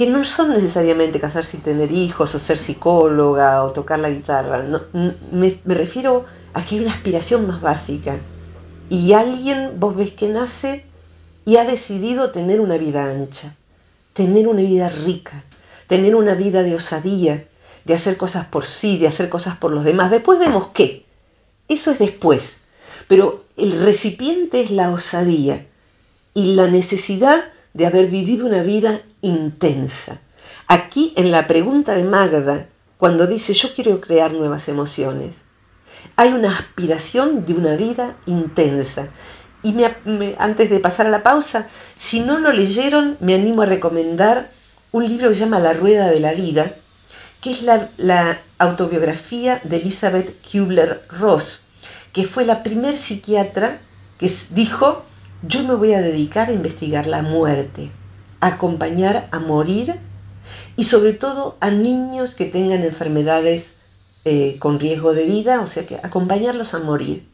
[0.00, 4.64] que no son necesariamente casarse y tener hijos o ser psicóloga o tocar la guitarra.
[4.94, 8.18] me, me refiero a que hay una aspiración más básica.
[8.88, 10.86] Y alguien, vos ves que nace
[11.44, 13.56] y ha decidido tener una vida ancha,
[14.12, 15.44] tener una vida rica,
[15.86, 17.46] tener una vida de osadía,
[17.84, 20.10] de hacer cosas por sí, de hacer cosas por los demás.
[20.10, 21.04] Después vemos qué.
[21.68, 22.56] Eso es después.
[23.08, 25.66] Pero el recipiente es la osadía
[26.34, 30.20] y la necesidad de haber vivido una vida intensa.
[30.66, 35.34] Aquí en la pregunta de Magda, cuando dice yo quiero crear nuevas emociones,
[36.16, 39.08] hay una aspiración de una vida intensa.
[39.62, 39.74] Y
[40.38, 44.50] antes de pasar a la pausa, si no lo leyeron, me animo a recomendar
[44.92, 46.74] un libro que se llama La Rueda de la Vida,
[47.40, 51.62] que es la, autobiografía de Elizabeth Kubler-Ross,
[52.12, 53.80] que fue la primer psiquiatra
[54.18, 55.02] que dijo,
[55.42, 57.90] yo me voy a dedicar a investigar la muerte,
[58.40, 59.98] a acompañar a morir
[60.76, 63.70] y sobre todo a niños que tengan enfermedades
[64.26, 67.29] eh, con riesgo de vida, o sea que acompañarlos a morir.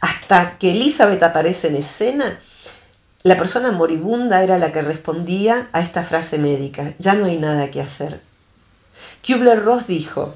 [0.00, 2.38] Hasta que Elizabeth aparece en escena,
[3.22, 7.70] la persona moribunda era la que respondía a esta frase médica, ya no hay nada
[7.70, 8.22] que hacer.
[9.26, 10.34] Kubler-Ross dijo,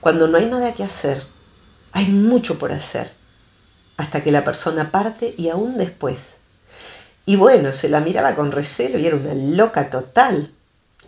[0.00, 1.24] cuando no hay nada que hacer,
[1.90, 3.10] hay mucho por hacer,
[3.96, 6.34] hasta que la persona parte y aún después.
[7.26, 10.52] Y bueno, se la miraba con recelo y era una loca total.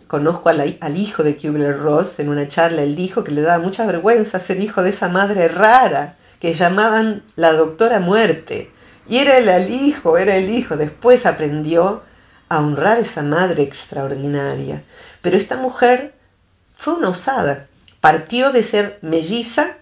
[0.07, 4.39] Conozco al, hijo de Kubler-Ross, en una charla él dijo que le daba mucha vergüenza
[4.39, 8.71] ser hijo de esa madre rara que llamaban la doctora muerte.
[9.07, 10.77] Y era el hijo, era el hijo.
[10.77, 12.03] Después aprendió
[12.49, 14.83] a honrar esa madre extraordinaria.
[15.21, 16.13] Pero esta mujer
[16.75, 17.67] fue una osada.
[18.01, 19.77] Partió de ser melliza,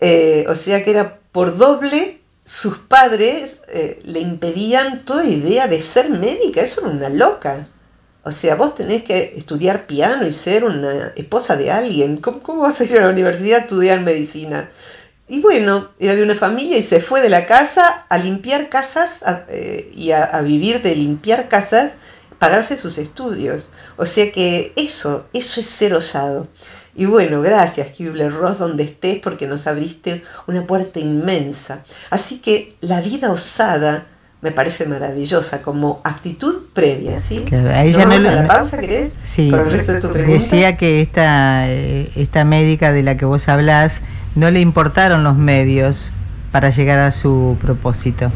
[0.00, 5.82] eh, o sea que era por doble, sus padres eh, le impedían toda idea de
[5.82, 6.62] ser médica.
[6.62, 7.68] Eso era una loca.
[8.22, 12.18] O sea, vos tenés que estudiar piano y ser una esposa de alguien.
[12.18, 14.70] ¿Cómo, vas a ir a la universidad a estudiar medicina?
[15.28, 19.20] Y bueno, era de una familia y se fue de la casa a limpiar casas
[19.48, 21.92] eh, y a, vivir de limpiar casas,
[22.38, 23.68] pagarse sus estudios.
[23.96, 26.48] O sea que eso, eso es ser osado.
[26.94, 31.84] Y bueno, gracias Kubler Ross donde estés porque nos abriste una puerta inmensa.
[32.08, 34.06] Así que la vida osada
[34.40, 37.44] me parece maravillosa como actitud previa, ¿sí?
[37.46, 39.10] Claro, no la pausa, ¿querés?
[39.24, 43.48] Sí, el resto de tu decía que esta, eh, esta médica de la que vos
[43.48, 44.00] hablas
[44.36, 46.12] no le importaron los medios
[46.52, 48.30] para llegar a su propósito.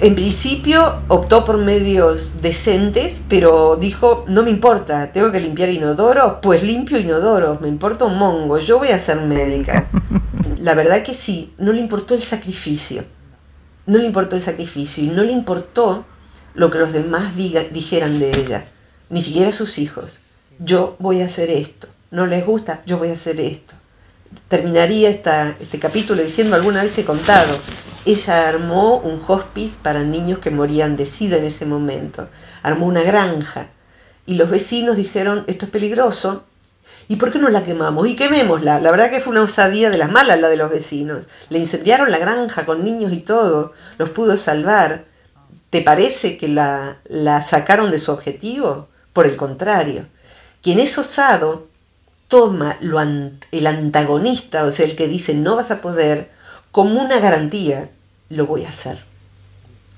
[0.00, 6.40] En principio optó por medios decentes, pero dijo, no me importa, tengo que limpiar inodoro,
[6.40, 9.86] pues limpio inodoro, me importa un mongo, yo voy a ser médica.
[10.58, 13.02] La verdad que sí, no le importó el sacrificio
[13.88, 16.04] no le importó el sacrificio y no le importó
[16.54, 18.66] lo que los demás dijeran de ella,
[19.08, 20.18] ni siquiera sus hijos.
[20.58, 21.88] Yo voy a hacer esto.
[22.10, 23.74] No les gusta, yo voy a hacer esto.
[24.48, 27.58] Terminaría esta, este capítulo diciendo, alguna vez he contado,
[28.04, 32.28] ella armó un hospice para niños que morían de sida en ese momento.
[32.62, 33.68] Armó una granja.
[34.26, 36.44] Y los vecinos dijeron, esto es peligroso,
[37.08, 38.06] ¿Y por qué no la quemamos?
[38.06, 38.80] Y quemémosla.
[38.80, 41.26] La verdad que fue una osadía de las malas la de los vecinos.
[41.48, 43.72] Le incendiaron la granja con niños y todo.
[43.96, 45.06] Los pudo salvar.
[45.70, 48.88] ¿Te parece que la, la sacaron de su objetivo?
[49.14, 50.06] Por el contrario.
[50.62, 51.66] Quien es osado
[52.28, 56.30] toma lo el antagonista, o sea, el que dice no vas a poder,
[56.70, 57.88] como una garantía,
[58.28, 59.02] lo voy a hacer.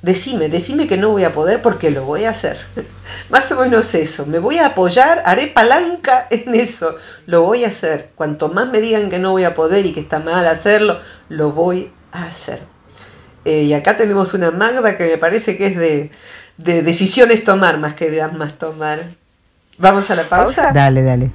[0.02, 2.58] Decime, decime que no voy a poder porque lo voy a hacer.
[3.30, 4.24] Más o menos eso.
[4.24, 6.96] Me voy a apoyar, haré palanca en eso.
[7.26, 8.10] Lo voy a hacer.
[8.14, 11.52] Cuanto más me digan que no voy a poder y que está mal hacerlo, lo
[11.52, 12.60] voy a hacer.
[13.44, 16.10] Eh, y acá tenemos una Magda que me parece que es de,
[16.56, 19.04] de decisiones tomar más que de más tomar.
[19.78, 20.72] ¿Vamos a la pausa?
[20.72, 21.30] Dale, dale.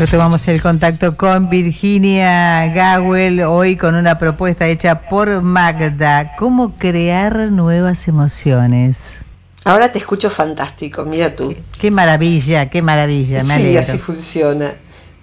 [0.00, 6.36] Retomamos el contacto con Virginia Gawel, hoy con una propuesta hecha por Magda.
[6.38, 9.18] ¿Cómo crear nuevas emociones?
[9.62, 11.54] Ahora te escucho fantástico, mira tú.
[11.78, 14.72] Qué maravilla, qué maravilla, me Sí, así funciona.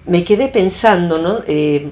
[0.05, 1.39] Me quedé pensando, ¿no?
[1.47, 1.91] Eh,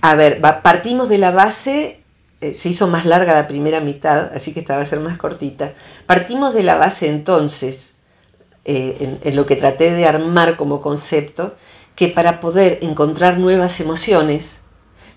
[0.00, 2.00] a ver, partimos de la base
[2.44, 5.16] eh, se hizo más larga la primera mitad, así que esta va a ser más
[5.16, 5.72] cortita.
[6.04, 7.93] Partimos de la base entonces,
[8.66, 11.54] eh, en, lo que traté de armar como concepto,
[11.96, 14.56] que para poder encontrar nuevas emociones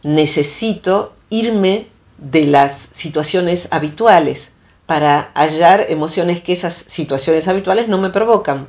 [0.03, 4.51] necesito irme de las situaciones habituales
[4.86, 8.67] para hallar emociones que esas situaciones habituales no me provocan.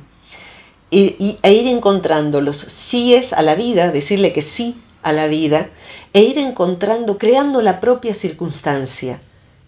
[0.91, 5.69] Y, e ir encontrando los síes a la vida, decirle que sí a la vida,
[6.13, 9.21] e ir encontrando, creando la propia circunstancia.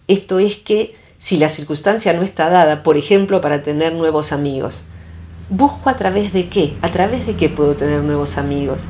[0.08, 4.82] Esto es que si la circunstancia no está dada, por ejemplo, para tener nuevos amigos,
[5.48, 8.86] busco a través de qué, a través de qué puedo tener nuevos amigos.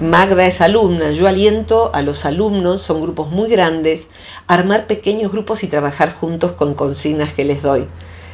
[0.00, 4.06] Magda es alumna, yo aliento a los alumnos, son grupos muy grandes,
[4.46, 7.88] a armar pequeños grupos y trabajar juntos con consignas que les doy.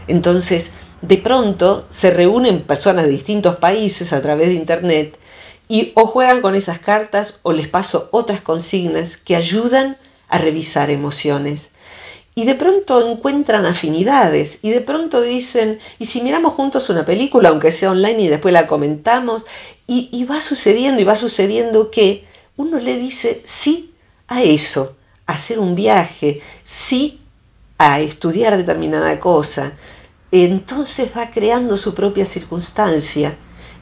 [0.07, 5.19] Entonces, de pronto se reúnen personas de distintos países a través de Internet
[5.69, 9.97] y o juegan con esas cartas o les paso otras consignas que ayudan
[10.29, 11.71] a revisar emociones.
[12.37, 17.51] Y de pronto encuentran afinidades y de pronto dicen, ¿y si miramos juntos una película,
[17.51, 19.47] aunque sea online y después la comentamos?
[19.87, 22.25] Y, va sucediendo y va sucediendo que
[22.57, 23.93] uno le dice sí
[24.27, 27.21] a eso, a hacer un viaje, sí
[27.79, 29.75] a estudiar determinada cosa.
[30.33, 33.37] Entonces va creando su propia circunstancia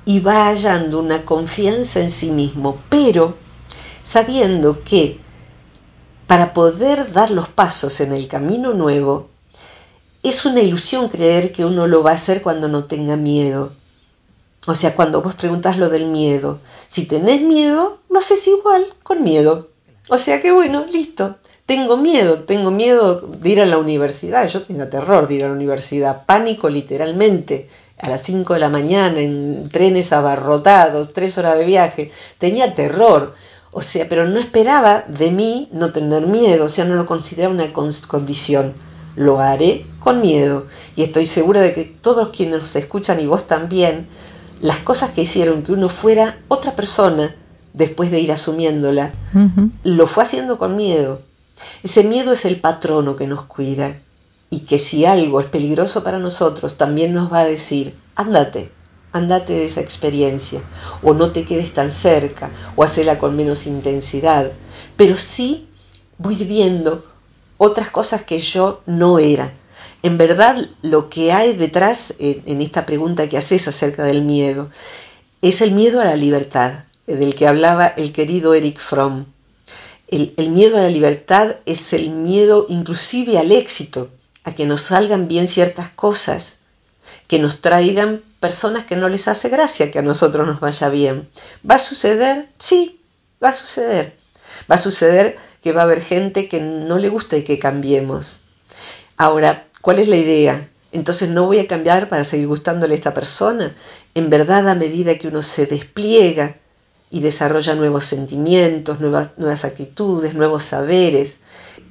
[0.05, 3.37] y va hallando una confianza en sí mismo, pero
[4.03, 5.22] sabiendo que
[6.33, 9.29] para poder dar los pasos en el camino nuevo,
[10.23, 13.75] es una ilusión creer que uno lo va a hacer cuando no tenga miedo.
[14.67, 19.23] O sea, cuando vos preguntas lo del miedo, si tenés miedo, lo haces igual con
[19.23, 19.69] miedo.
[20.09, 21.37] O sea que bueno, listo.
[21.67, 24.49] Tengo miedo, tengo miedo de ir a la universidad.
[24.49, 27.69] Yo tengo terror de ir a la universidad, pánico literalmente
[27.99, 33.35] a las 5 de la mañana en trenes abarrotados, tres horas de viaje, tenía terror,
[33.73, 37.55] o sea, pero no esperaba de mí no tener miedo, o sea, no lo consideraba
[37.55, 38.75] una condición.
[39.17, 43.47] Lo haré con miedo y estoy segura de que todos quienes nos escuchan y vos
[43.47, 44.09] también,
[44.61, 47.35] las cosas que hicieron que uno fuera otra persona
[47.73, 49.13] después de ir asumiéndola,
[49.85, 51.23] lo fue haciendo con miedo.
[51.83, 53.99] Ese miedo es el patrono que nos cuida
[54.51, 58.71] y que si algo es peligroso para nosotros, también nos va a decir, ándate,
[59.13, 60.63] ándate de esa experiencia,
[61.03, 64.53] o no te quedes tan cerca, o hacela con menos intensidad.
[64.97, 65.69] Pero sí
[66.19, 67.05] voy viendo
[67.59, 69.53] otras cosas que yo no era.
[70.03, 74.71] En verdad, lo que hay detrás en, esta pregunta que haces acerca del miedo,
[75.43, 79.27] es el miedo a la libertad, del que hablaba el querido Eric Fromm.
[80.09, 84.11] el miedo a la libertad es el miedo inclusive al éxito,
[84.45, 86.59] a que nos salgan bien ciertas cosas,
[87.33, 91.31] que nos traigan personas que no les hace gracia que a nosotros nos vaya bien.
[91.65, 92.51] ¿Va a suceder?
[92.59, 93.01] Sí,
[93.43, 94.19] va a suceder.
[94.71, 98.43] Va a suceder que va a haber gente que no le gusta y que cambiemos.
[99.17, 100.69] Ahora, ¿cuál es la idea?
[100.93, 103.75] Entonces no voy a cambiar para seguir gustándole a esta persona.
[104.15, 106.57] En verdad, a medida que uno se despliega
[107.11, 111.39] y desarrolla nuevos sentimientos, nuevas, nuevas actitudes, nuevos saberes,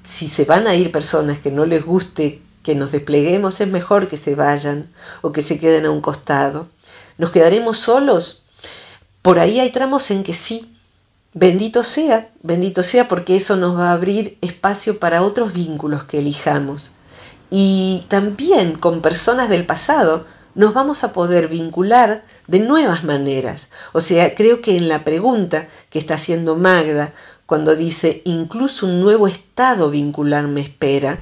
[0.04, 4.08] si se van a ir personas que no les guste que nos despleguemos, es mejor
[4.08, 6.67] que se vayan o que se queden a un costado.
[7.17, 8.43] ¿Nos quedaremos solos?
[9.21, 10.76] Por ahí hay tramos en que sí.
[11.34, 16.19] Bendito sea, bendito sea porque eso nos va a abrir espacio para otros vínculos que
[16.19, 16.91] elijamos.
[17.50, 23.67] Y también con personas del pasado nos vamos a poder vincular de nuevas maneras.
[23.93, 27.13] O sea, creo que en la pregunta que está haciendo Magda
[27.52, 31.20] cuando dice, incluso un nuevo estado vincular me espera,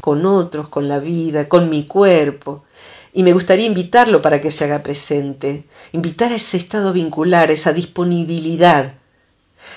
[0.00, 2.64] con otros, con la vida, con mi cuerpo.
[3.12, 7.74] Y me gustaría invitarlo para que se haga presente, invitar a ese estado vincular, esa
[7.74, 8.94] disponibilidad.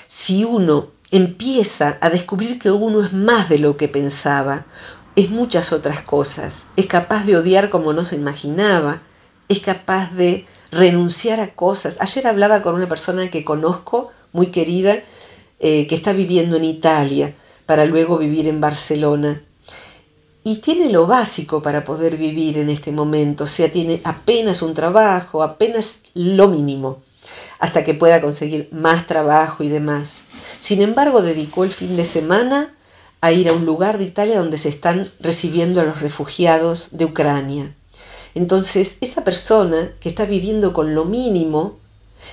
[0.08, 4.68] Si uno empieza a descubrir que uno es más de lo que pensaba,
[5.18, 9.02] es muchas otras cosas, es capaz de odiar como no se imaginaba,
[9.50, 11.98] es capaz de renunciar a cosas.
[12.00, 15.04] Ayer hablaba con una persona que conozco, muy querida,
[15.60, 17.36] eh, que está viviendo en Italia
[17.66, 19.43] para luego vivir en Barcelona.
[20.43, 24.74] Y tiene lo básico para poder vivir en este momento, o sea, tiene apenas un
[24.74, 27.01] trabajo, apenas lo mínimo,
[27.60, 30.18] hasta que pueda conseguir más trabajo y demás.
[30.60, 32.74] Sin embargo, dedicó el fin de semana
[33.22, 37.05] a ir a un lugar de Italia donde se están recibiendo a los refugiados de
[37.05, 37.76] Ucrania.
[38.34, 41.80] Entonces, esa persona que está viviendo con lo mínimo,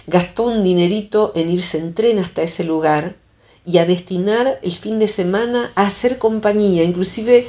[0.07, 3.17] gastó un dinerito en irse en tren hasta ese lugar
[3.65, 7.49] y a destinar el fin de semana a hacer compañía, inclusive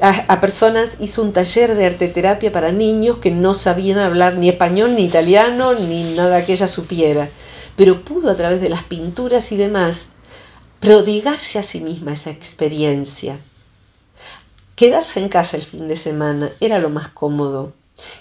[0.00, 4.94] a, personas, hizo un taller de arteterapia para niños que no sabían hablar ni español,
[4.94, 7.30] ni italiano, ni nada que ella supiera,
[7.74, 10.08] pero pudo a través de las pinturas y demás
[10.78, 13.40] prodigarse a sí misma esa experiencia.
[14.76, 17.72] Quedarse en casa el fin de semana era lo más cómodo.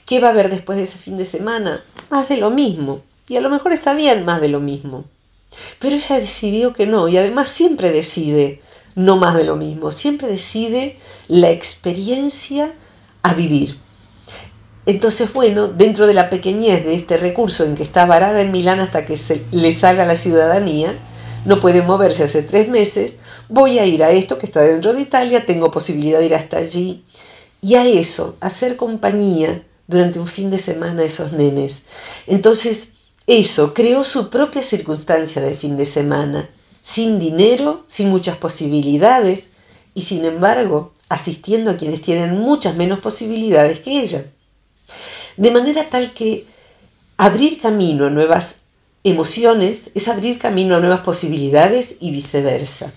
[0.08, 1.84] ¿Qué va a haber después de ese fin de semana?
[2.10, 3.04] Más de lo mismo.
[3.28, 5.06] Y a lo mejor está bien más de lo mismo.
[5.80, 8.62] Pero ella decidió que no, y además siempre decide
[8.96, 10.98] no más de lo mismo, siempre decide
[11.28, 12.74] la experiencia
[13.22, 13.78] a vivir.
[14.88, 18.80] Entonces, bueno, dentro de la pequeñez de este recurso en que está varada en Milán
[18.80, 19.20] hasta que
[19.52, 20.98] le salga la ciudadanía,
[21.46, 23.16] no puede moverse hace tres meses,
[23.50, 26.58] voy a ir a esto que está dentro de Italia, tengo posibilidad de ir hasta
[26.58, 27.04] allí,
[27.62, 31.84] y a eso, hacer compañía durante un fin de semana a esos nenes.
[32.26, 32.94] Entonces,
[33.28, 36.50] eso, creó su propia circunstancia de fin de semana,
[36.82, 39.48] sin dinero, sin muchas posibilidades,
[39.94, 44.32] y sin embargo, asistiendo a quienes tienen muchas menos posibilidades que ella.
[45.36, 46.46] De manera tal que
[47.18, 48.60] abrir camino a nuevas
[49.04, 52.94] emociones es abrir camino a nuevas posibilidades y viceversa.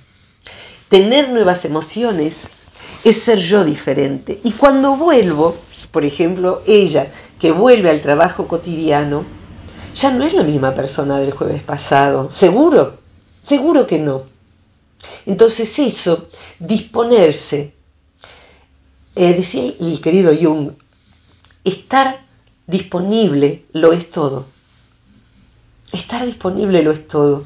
[0.88, 2.42] Tener nuevas emociones
[3.02, 4.38] es ser yo diferente.
[4.44, 5.56] Y cuando vuelvo,
[5.90, 7.10] por ejemplo, ella
[7.40, 9.24] que vuelve al trabajo cotidiano,
[9.94, 12.30] ya no es la misma persona del jueves pasado.
[12.30, 12.98] ¿Seguro?
[13.42, 14.24] Seguro que no.
[15.26, 16.28] Entonces eso,
[16.58, 17.74] disponerse,
[19.14, 20.72] eh, decía el querido Jung,
[21.64, 22.20] estar
[22.66, 24.46] disponible lo es todo.
[25.92, 27.44] Estar disponible lo es todo.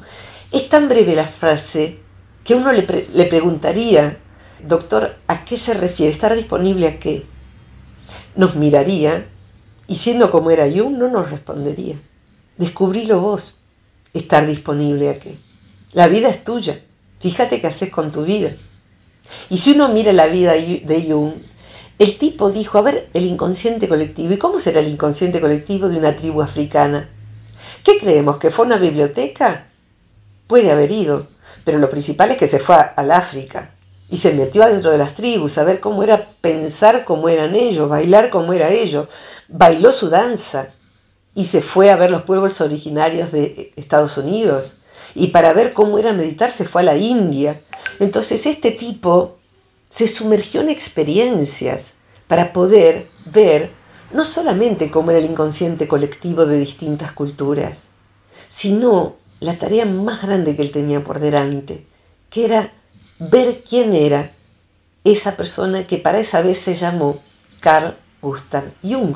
[0.51, 1.99] Es tan breve la frase
[2.43, 4.19] que uno le, le preguntaría,
[4.63, 6.11] doctor, ¿a qué se refiere?
[6.11, 7.25] ¿Estar disponible a qué?
[8.35, 9.27] Nos miraría
[9.87, 11.99] y siendo como era Jung no nos respondería.
[12.57, 13.59] Descubrilo vos,
[14.13, 15.37] estar disponible a qué.
[15.91, 16.79] La vida es tuya.
[17.19, 18.55] Fíjate qué haces con tu vida.
[19.49, 21.33] Y si uno mira la vida de Jung,
[21.97, 24.33] el tipo dijo, a ver, el inconsciente colectivo.
[24.33, 27.09] ¿Y cómo será el inconsciente colectivo de una tribu africana?
[27.83, 28.37] ¿Qué creemos?
[28.37, 29.67] ¿Que fue una biblioteca?
[30.47, 31.27] Puede haber ido,
[31.63, 33.71] pero lo principal es que se fue al África
[34.09, 37.89] y se metió adentro de las tribus a ver cómo era pensar como eran ellos,
[37.89, 39.09] bailar como era ellos.
[39.47, 40.69] Bailó su danza
[41.35, 44.73] y se fue a ver los pueblos originarios de Estados Unidos.
[45.13, 47.61] Y para ver cómo era meditar se fue a la India.
[47.99, 49.37] Entonces este tipo
[49.89, 51.93] se sumergió en experiencias
[52.27, 53.69] para poder ver
[54.11, 57.87] no solamente cómo era el inconsciente colectivo de distintas culturas,
[58.49, 61.85] sino la tarea más grande que él tenía por delante,
[62.29, 62.73] que era
[63.19, 64.31] ver quién era
[65.03, 67.19] esa persona que para esa vez se llamó
[67.59, 69.15] Carl Gustav Jung.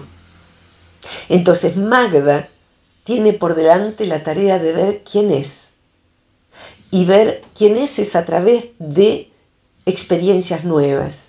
[1.29, 2.49] Entonces Magda
[3.03, 5.63] tiene por delante la tarea de ver quién es.
[6.91, 9.31] Y ver quién es es a través de
[9.85, 11.27] experiencias nuevas.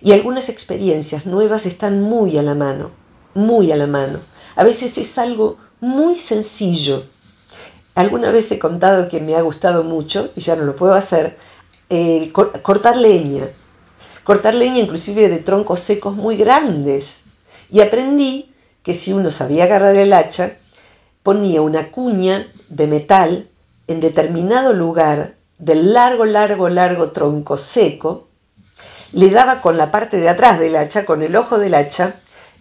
[0.00, 2.90] Y algunas experiencias nuevas están muy a la mano,
[3.34, 4.20] muy a la mano.
[4.56, 7.04] A veces es algo muy sencillo.
[7.94, 11.36] Alguna vez he contado que me ha gustado mucho, y ya no lo puedo hacer,
[11.90, 13.48] eh, cortar leña.
[14.22, 17.18] Cortar leña inclusive de troncos secos muy grandes.
[17.70, 18.54] Y aprendí
[18.88, 20.52] que si uno sabía agarrar el hacha,
[21.22, 23.50] ponía una cuña de metal
[23.86, 28.28] en determinado lugar del largo, largo, largo tronco seco,
[29.12, 32.14] le daba con la parte de atrás del hacha, con el ojo del hacha,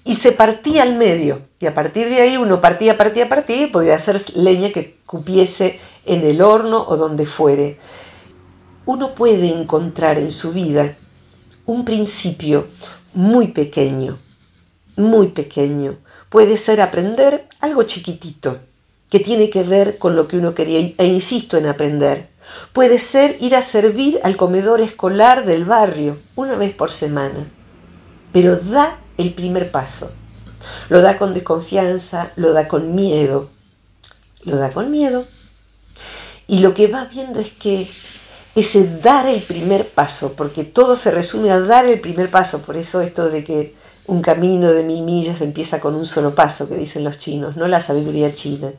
[0.03, 1.43] y se partía al medio.
[1.61, 5.79] Y a partir de ahí uno partía, partía, partía y podía hacer leña que cupiese
[6.05, 7.77] en el horno o donde fuere.
[8.85, 10.97] Uno puede encontrar en su vida
[11.65, 12.67] un principio
[13.13, 14.19] muy pequeño,
[14.97, 15.99] muy pequeño.
[16.29, 18.59] Puede ser aprender algo chiquitito,
[19.09, 22.29] que tiene que ver con lo que uno quería, e insisto en aprender
[22.73, 27.47] Puede ser ir a servir al comedor escolar del barrio una vez por semana,
[28.31, 30.11] pero da el primer paso.
[30.89, 33.49] Lo da con desconfianza, lo da con miedo,
[34.43, 35.25] lo da con miedo.
[36.47, 37.89] Y lo que va viendo es que
[38.55, 42.77] ese dar el primer paso, porque todo se resume a dar el primer paso, por
[42.77, 43.75] eso esto de que
[44.07, 47.67] un camino de mil millas empieza con un solo paso, que dicen los chinos, no
[47.67, 48.71] la sabiduría china.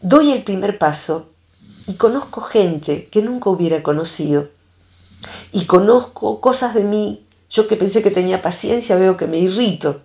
[0.00, 1.28] Doy el primer paso
[1.86, 4.48] y conozco gente que nunca hubiera conocido.
[5.52, 7.26] Y conozco cosas de mí.
[7.50, 10.02] Yo que pensé que tenía paciencia, veo que me irrito.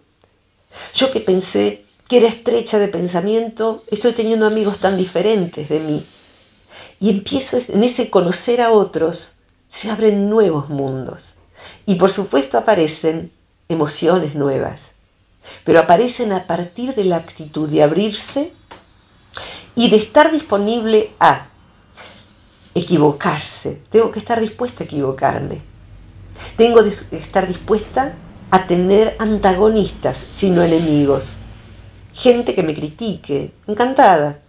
[0.93, 6.05] Yo que pensé que era estrecha de pensamiento, estoy teniendo amigos tan diferentes de mí.
[6.99, 9.33] Y empiezo en ese conocer a otros,
[9.69, 11.35] se abren nuevos mundos.
[11.85, 13.31] Y por supuesto aparecen
[13.69, 14.91] emociones nuevas,
[15.63, 18.51] pero aparecen a partir de la actitud de abrirse
[19.75, 21.47] y de estar disponible a
[22.73, 25.61] equivocarse, tengo que estar dispuesta a equivocarme,
[26.57, 28.15] tengo que estar dispuesta
[28.51, 31.37] a tener antagonistas, sino enemigos,
[32.13, 34.39] gente que me critique, encantada,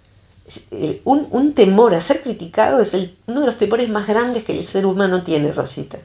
[1.05, 2.95] un, temor a ser criticado es
[3.27, 5.99] uno de los temores más grandes que el ser humano tiene, Rosita.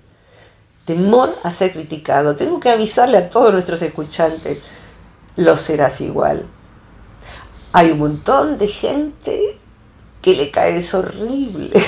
[0.86, 2.36] Temor a ser criticado.
[2.36, 4.60] Tengo que avisarle a todos nuestros escuchantes,
[5.36, 6.46] lo serás igual.
[7.74, 9.58] Hay un montón de gente
[10.22, 11.80] que le cae es horrible.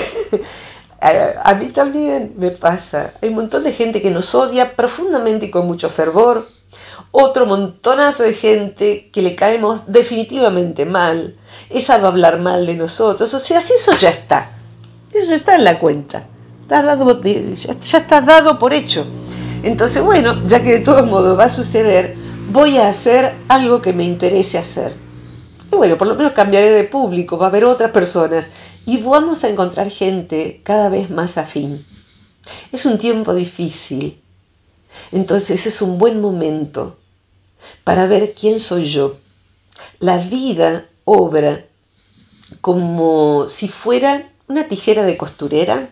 [1.00, 3.14] a, mí también me pasa.
[3.20, 6.48] Hay un montón de gente que nos odia profundamente y con mucho fervor.
[7.10, 11.36] Otro montonazo de gente que le caemos definitivamente mal.
[11.70, 13.32] Esa va a hablar mal de nosotros.
[13.34, 14.50] O sea, si eso ya está.
[15.12, 16.26] Eso ya está en la cuenta.
[16.68, 19.06] Dado, ya, ya está dado por hecho.
[19.62, 22.16] Entonces, bueno, ya que de todos modos va a suceder,
[22.50, 24.94] voy a hacer algo que me interese hacer.
[25.72, 28.46] Y bueno, por lo menos cambiaré de público, va a haber otras personas
[28.86, 31.84] y vamos a encontrar gente cada vez más afín.
[32.72, 34.20] Es un tiempo difícil,
[35.12, 36.96] entonces es un buen momento
[37.82, 39.16] para ver quién soy yo.
[39.98, 41.64] La vida obra
[42.60, 45.90] como si fuera una tijera de costurera,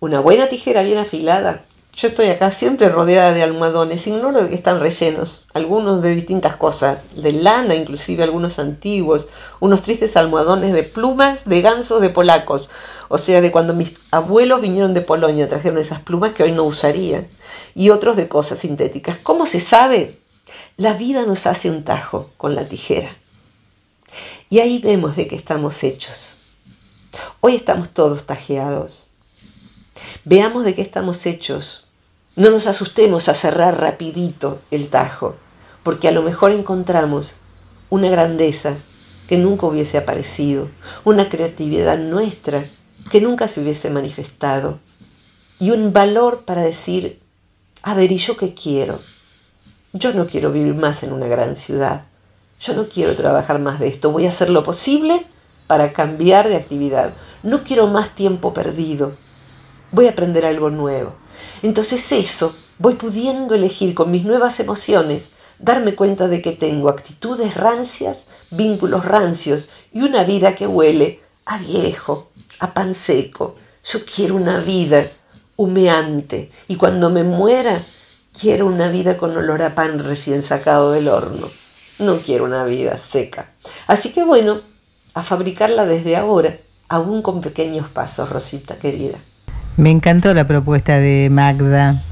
[0.00, 1.64] una buena tijera bien afilada,
[1.96, 6.56] yo estoy acá siempre rodeada de almohadones, ignoro de que están rellenos, algunos de distintas
[6.56, 9.28] cosas, de lana, inclusive algunos antiguos,
[9.60, 12.68] unos tristes almohadones de plumas de gansos de polacos,
[13.08, 16.64] o sea, de cuando mis abuelos vinieron de Polonia, trajeron esas plumas que hoy no
[16.64, 17.28] usarían,
[17.76, 19.18] y otros de cosas sintéticas.
[19.22, 20.18] ¿Cómo se sabe?
[20.76, 23.16] La vida nos hace un tajo con la tijera.
[24.50, 26.36] Y ahí vemos de qué estamos hechos.
[27.40, 29.10] Hoy estamos todos tajeados.
[30.24, 31.86] Veamos de qué estamos hechos.
[32.36, 35.36] No nos asustemos a cerrar rapidito el tajo,
[35.82, 37.34] porque a lo mejor encontramos
[37.90, 38.76] una grandeza
[39.28, 40.68] que nunca hubiese aparecido,
[41.04, 42.68] una creatividad nuestra
[43.10, 44.78] que nunca se hubiese manifestado
[45.58, 47.20] y un valor para decir,
[47.82, 49.00] a ver, ¿y yo qué quiero?
[49.92, 52.06] Yo no quiero vivir más en una gran ciudad,
[52.60, 55.24] yo no quiero trabajar más de esto, voy a hacer lo posible
[55.66, 59.16] para cambiar de actividad, no quiero más tiempo perdido,
[59.94, 61.14] voy a aprender algo nuevo.
[61.62, 67.54] Entonces eso, voy pudiendo elegir con mis nuevas emociones, darme cuenta de que tengo actitudes
[67.54, 73.54] rancias, vínculos rancios y una vida que huele a viejo, a pan seco.
[73.84, 75.12] Yo quiero una vida
[75.56, 77.86] humeante y cuando me muera
[78.38, 81.50] quiero una vida con olor a pan recién sacado del horno.
[82.00, 83.52] No quiero una vida seca.
[83.86, 84.60] Así que bueno,
[85.14, 89.20] a fabricarla desde ahora, aún con pequeños pasos, Rosita querida.
[89.76, 92.02] Me encantó la propuesta de Magda.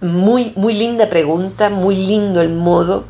[0.00, 3.04] Muy, muy linda pregunta, muy lindo el modo.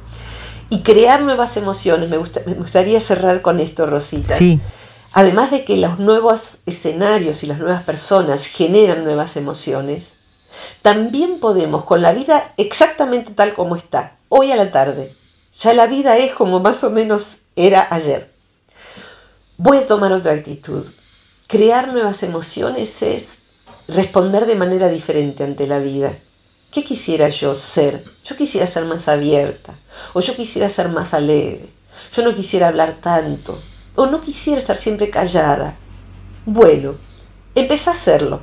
[0.68, 2.10] Y crear nuevas emociones.
[2.10, 4.36] Me, me gustaría cerrar con esto, Rosita.
[4.36, 4.60] Sí.
[5.12, 10.12] Además de que los nuevos escenarios y las nuevas personas generan nuevas emociones,
[10.80, 15.14] también podemos, con la vida exactamente tal como está, hoy a la tarde,
[15.54, 18.32] ya la vida es como más o menos era ayer.
[19.58, 20.86] Voy a tomar otra actitud.
[21.52, 23.36] Crear nuevas emociones es
[23.86, 26.14] responder de manera diferente ante la vida.
[26.70, 28.04] ¿Qué quisiera yo ser?
[28.24, 29.74] Yo quisiera ser más abierta,
[30.14, 31.68] o yo quisiera ser más alegre,
[32.16, 33.60] yo no quisiera hablar tanto,
[33.96, 35.76] o no quisiera estar siempre callada.
[36.46, 36.94] Bueno,
[37.54, 38.40] empecé a hacerlo.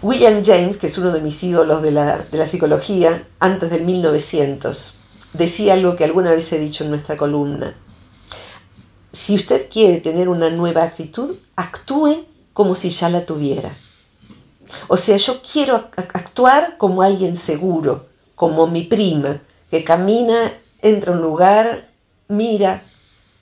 [0.00, 3.82] William James, que es uno de mis ídolos de la, de la psicología, antes del
[3.82, 4.94] 1900,
[5.32, 7.74] decía algo que alguna vez he dicho en nuestra columna
[9.22, 13.76] si usted quiere tener una nueva actitud, actúe como si ya la tuviera.
[14.88, 21.16] O sea, yo quiero actuar como alguien seguro, como mi prima, que camina, entra a
[21.16, 21.88] un lugar,
[22.26, 22.82] mira,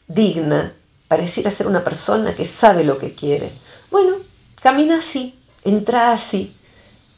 [0.07, 0.75] digna,
[1.09, 3.53] pareciera ser una persona que sabe lo que quiere.
[3.91, 4.17] Bueno,
[4.61, 6.55] camina así, entra así.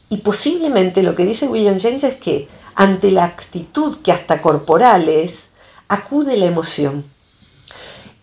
[0.07, 5.09] Y posiblemente lo que dice William James es que ante la actitud que hasta corporal
[5.09, 5.49] es,
[5.89, 7.12] acude la emoción.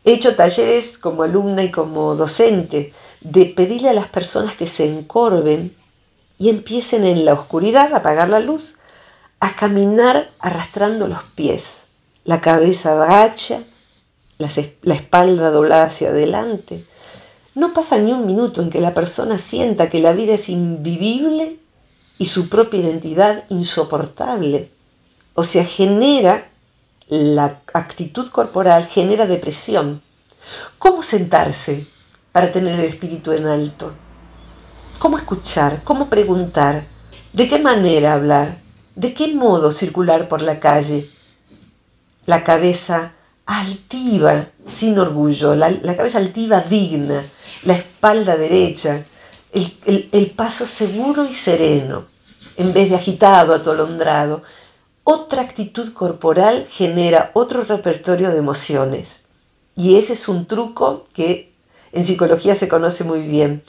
[0.05, 4.87] He hecho talleres como alumna y como docente de pedirle a las personas que se
[4.87, 5.75] encorven
[6.39, 8.77] y empiecen en la oscuridad, a apagar la luz,
[9.41, 11.83] a caminar arrastrando los pies,
[12.25, 13.65] la cabeza agacha,
[14.39, 16.87] la espalda doblada hacia adelante.
[17.55, 21.59] No pasa ni un minuto en que la persona sienta que la vida es invivible
[22.17, 24.71] y su propia identidad insoportable.
[25.35, 26.50] O sea, genera
[27.11, 30.01] la actitud corporal genera depresión.
[30.79, 31.87] ¿Cómo sentarse
[32.31, 33.93] para tener el espíritu en alto?
[35.01, 35.83] ¿Cómo escuchar?
[35.83, 36.85] ¿Cómo preguntar?
[37.33, 38.59] ¿De qué manera hablar?
[38.95, 41.11] ¿De qué modo circular por la calle?
[42.27, 47.25] La cabeza altiva, sin orgullo, la, cabeza altiva digna,
[47.65, 49.05] la espalda derecha,
[49.53, 52.05] el, el paso seguro y sereno,
[52.57, 54.45] en vez de agitado, atolondrado,
[55.05, 59.21] otra actitud corporal genera otro repertorio de emociones.
[59.77, 61.53] Y ese es un truco que
[61.93, 63.63] en psicología se conoce muy bien.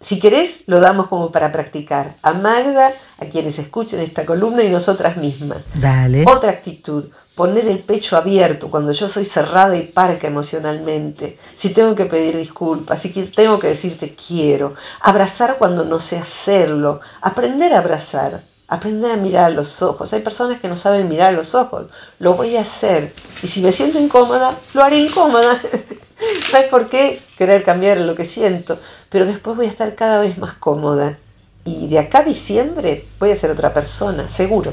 [0.00, 2.16] Si querés, lo damos como para practicar.
[2.20, 5.66] A Magda, a quienes escuchen esta columna y nosotras mismas.
[5.74, 6.24] Dale.
[6.26, 11.38] Otra actitud, poner el pecho abierto cuando yo soy cerrada y parca emocionalmente.
[11.54, 14.74] Si tengo que pedir disculpas, si tengo que decirte quiero.
[15.00, 17.00] Abrazar cuando no sé hacerlo.
[17.22, 18.42] Aprender a abrazar.
[18.74, 20.12] Aprender a mirar a los ojos.
[20.12, 21.86] Hay personas que no saben mirar a los ojos.
[22.18, 23.12] Lo voy a hacer.
[23.42, 25.60] Y si me siento incómoda, lo haré incómoda.
[26.52, 28.78] no hay por qué querer cambiar lo que siento.
[29.10, 31.18] Pero después voy a estar cada vez más cómoda.
[31.64, 34.72] Y de acá a diciembre voy a ser otra persona, seguro.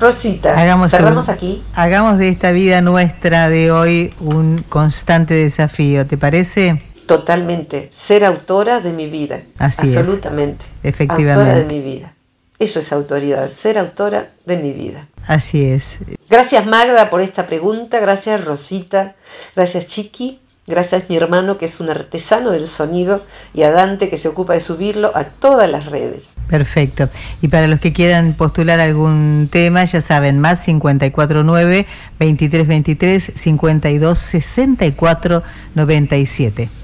[0.00, 1.62] Rosita, hagamos cerramos aquí.
[1.74, 6.82] Hagamos de esta vida nuestra de hoy un constante desafío, ¿te parece?
[7.04, 7.88] Totalmente.
[7.92, 9.42] Ser autora de mi vida.
[9.58, 10.64] Así Absolutamente.
[10.82, 11.40] Efectivamente.
[11.40, 12.14] Autora de mi vida.
[12.60, 15.08] Eso es autoridad, ser autora de mi vida.
[15.26, 15.98] Así es.
[16.28, 19.14] Gracias Magda por esta pregunta, gracias Rosita,
[19.56, 24.18] gracias Chiqui, gracias mi hermano que es un artesano del sonido y a Dante que
[24.18, 26.28] se ocupa de subirlo a todas las redes.
[26.48, 27.08] Perfecto.
[27.40, 31.86] Y para los que quieran postular algún tema, ya saben, más 549
[32.18, 35.42] 2323 52 64
[35.74, 36.79] 97.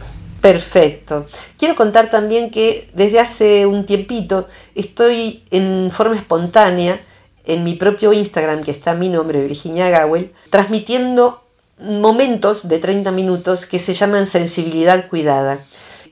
[0.47, 1.27] Perfecto.
[1.59, 7.01] Quiero contar también que desde hace un tiempito estoy en forma espontánea
[7.47, 11.43] en mi propio Instagram, que está mi nombre, Virginia Gawel, transmitiendo
[11.81, 15.65] momentos de 30 minutos que se llaman sensibilidad cuidada.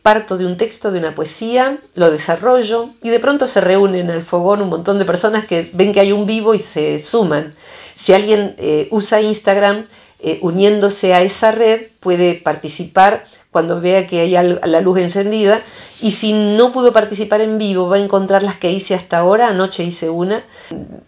[0.02, 4.16] Parto de un texto, de una poesía, lo desarrollo y de pronto se reúnen en
[4.16, 7.54] el fogón un montón de personas que ven que hay un vivo y se suman.
[7.94, 9.86] Si alguien eh, usa Instagram,
[10.18, 13.24] eh, uniéndose a esa red, puede participar
[13.54, 15.62] cuando vea que hay la luz encendida.
[16.02, 19.46] Y si no pudo participar en vivo, va a encontrar las que hice hasta ahora.
[19.46, 20.42] Anoche hice una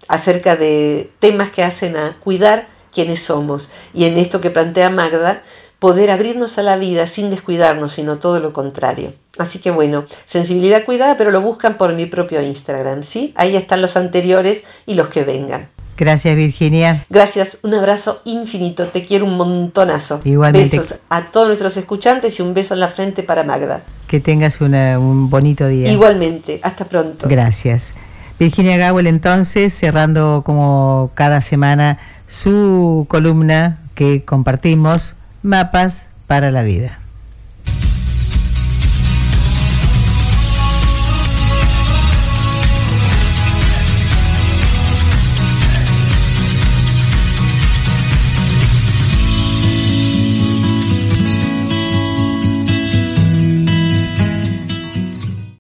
[0.07, 3.69] acerca de temas que hacen a cuidar quienes somos.
[3.93, 5.43] Y en esto que plantea Magda,
[5.81, 9.13] poder abrirnos a la vida sin descuidarnos, sino todo lo contrario.
[9.39, 13.33] Así que bueno, sensibilidad cuidada, pero lo buscan por mi propio Instagram, ¿sí?
[13.35, 15.69] Ahí están los anteriores y los que vengan.
[15.97, 17.05] Gracias, Virginia.
[17.09, 18.89] Gracias, un abrazo infinito.
[18.89, 20.21] Te quiero un montonazo.
[20.25, 20.79] Igualmente.
[20.79, 23.83] Besos a todos nuestros escuchantes y un beso en la frente para Magda.
[24.07, 25.91] Que tengas un bonito día.
[25.91, 27.27] Igualmente, hasta pronto.
[27.29, 27.95] Gracias.
[28.39, 36.99] Virginia Gawel, entonces, cerrando como cada semana su columna que compartimos, Mapas para la Vida.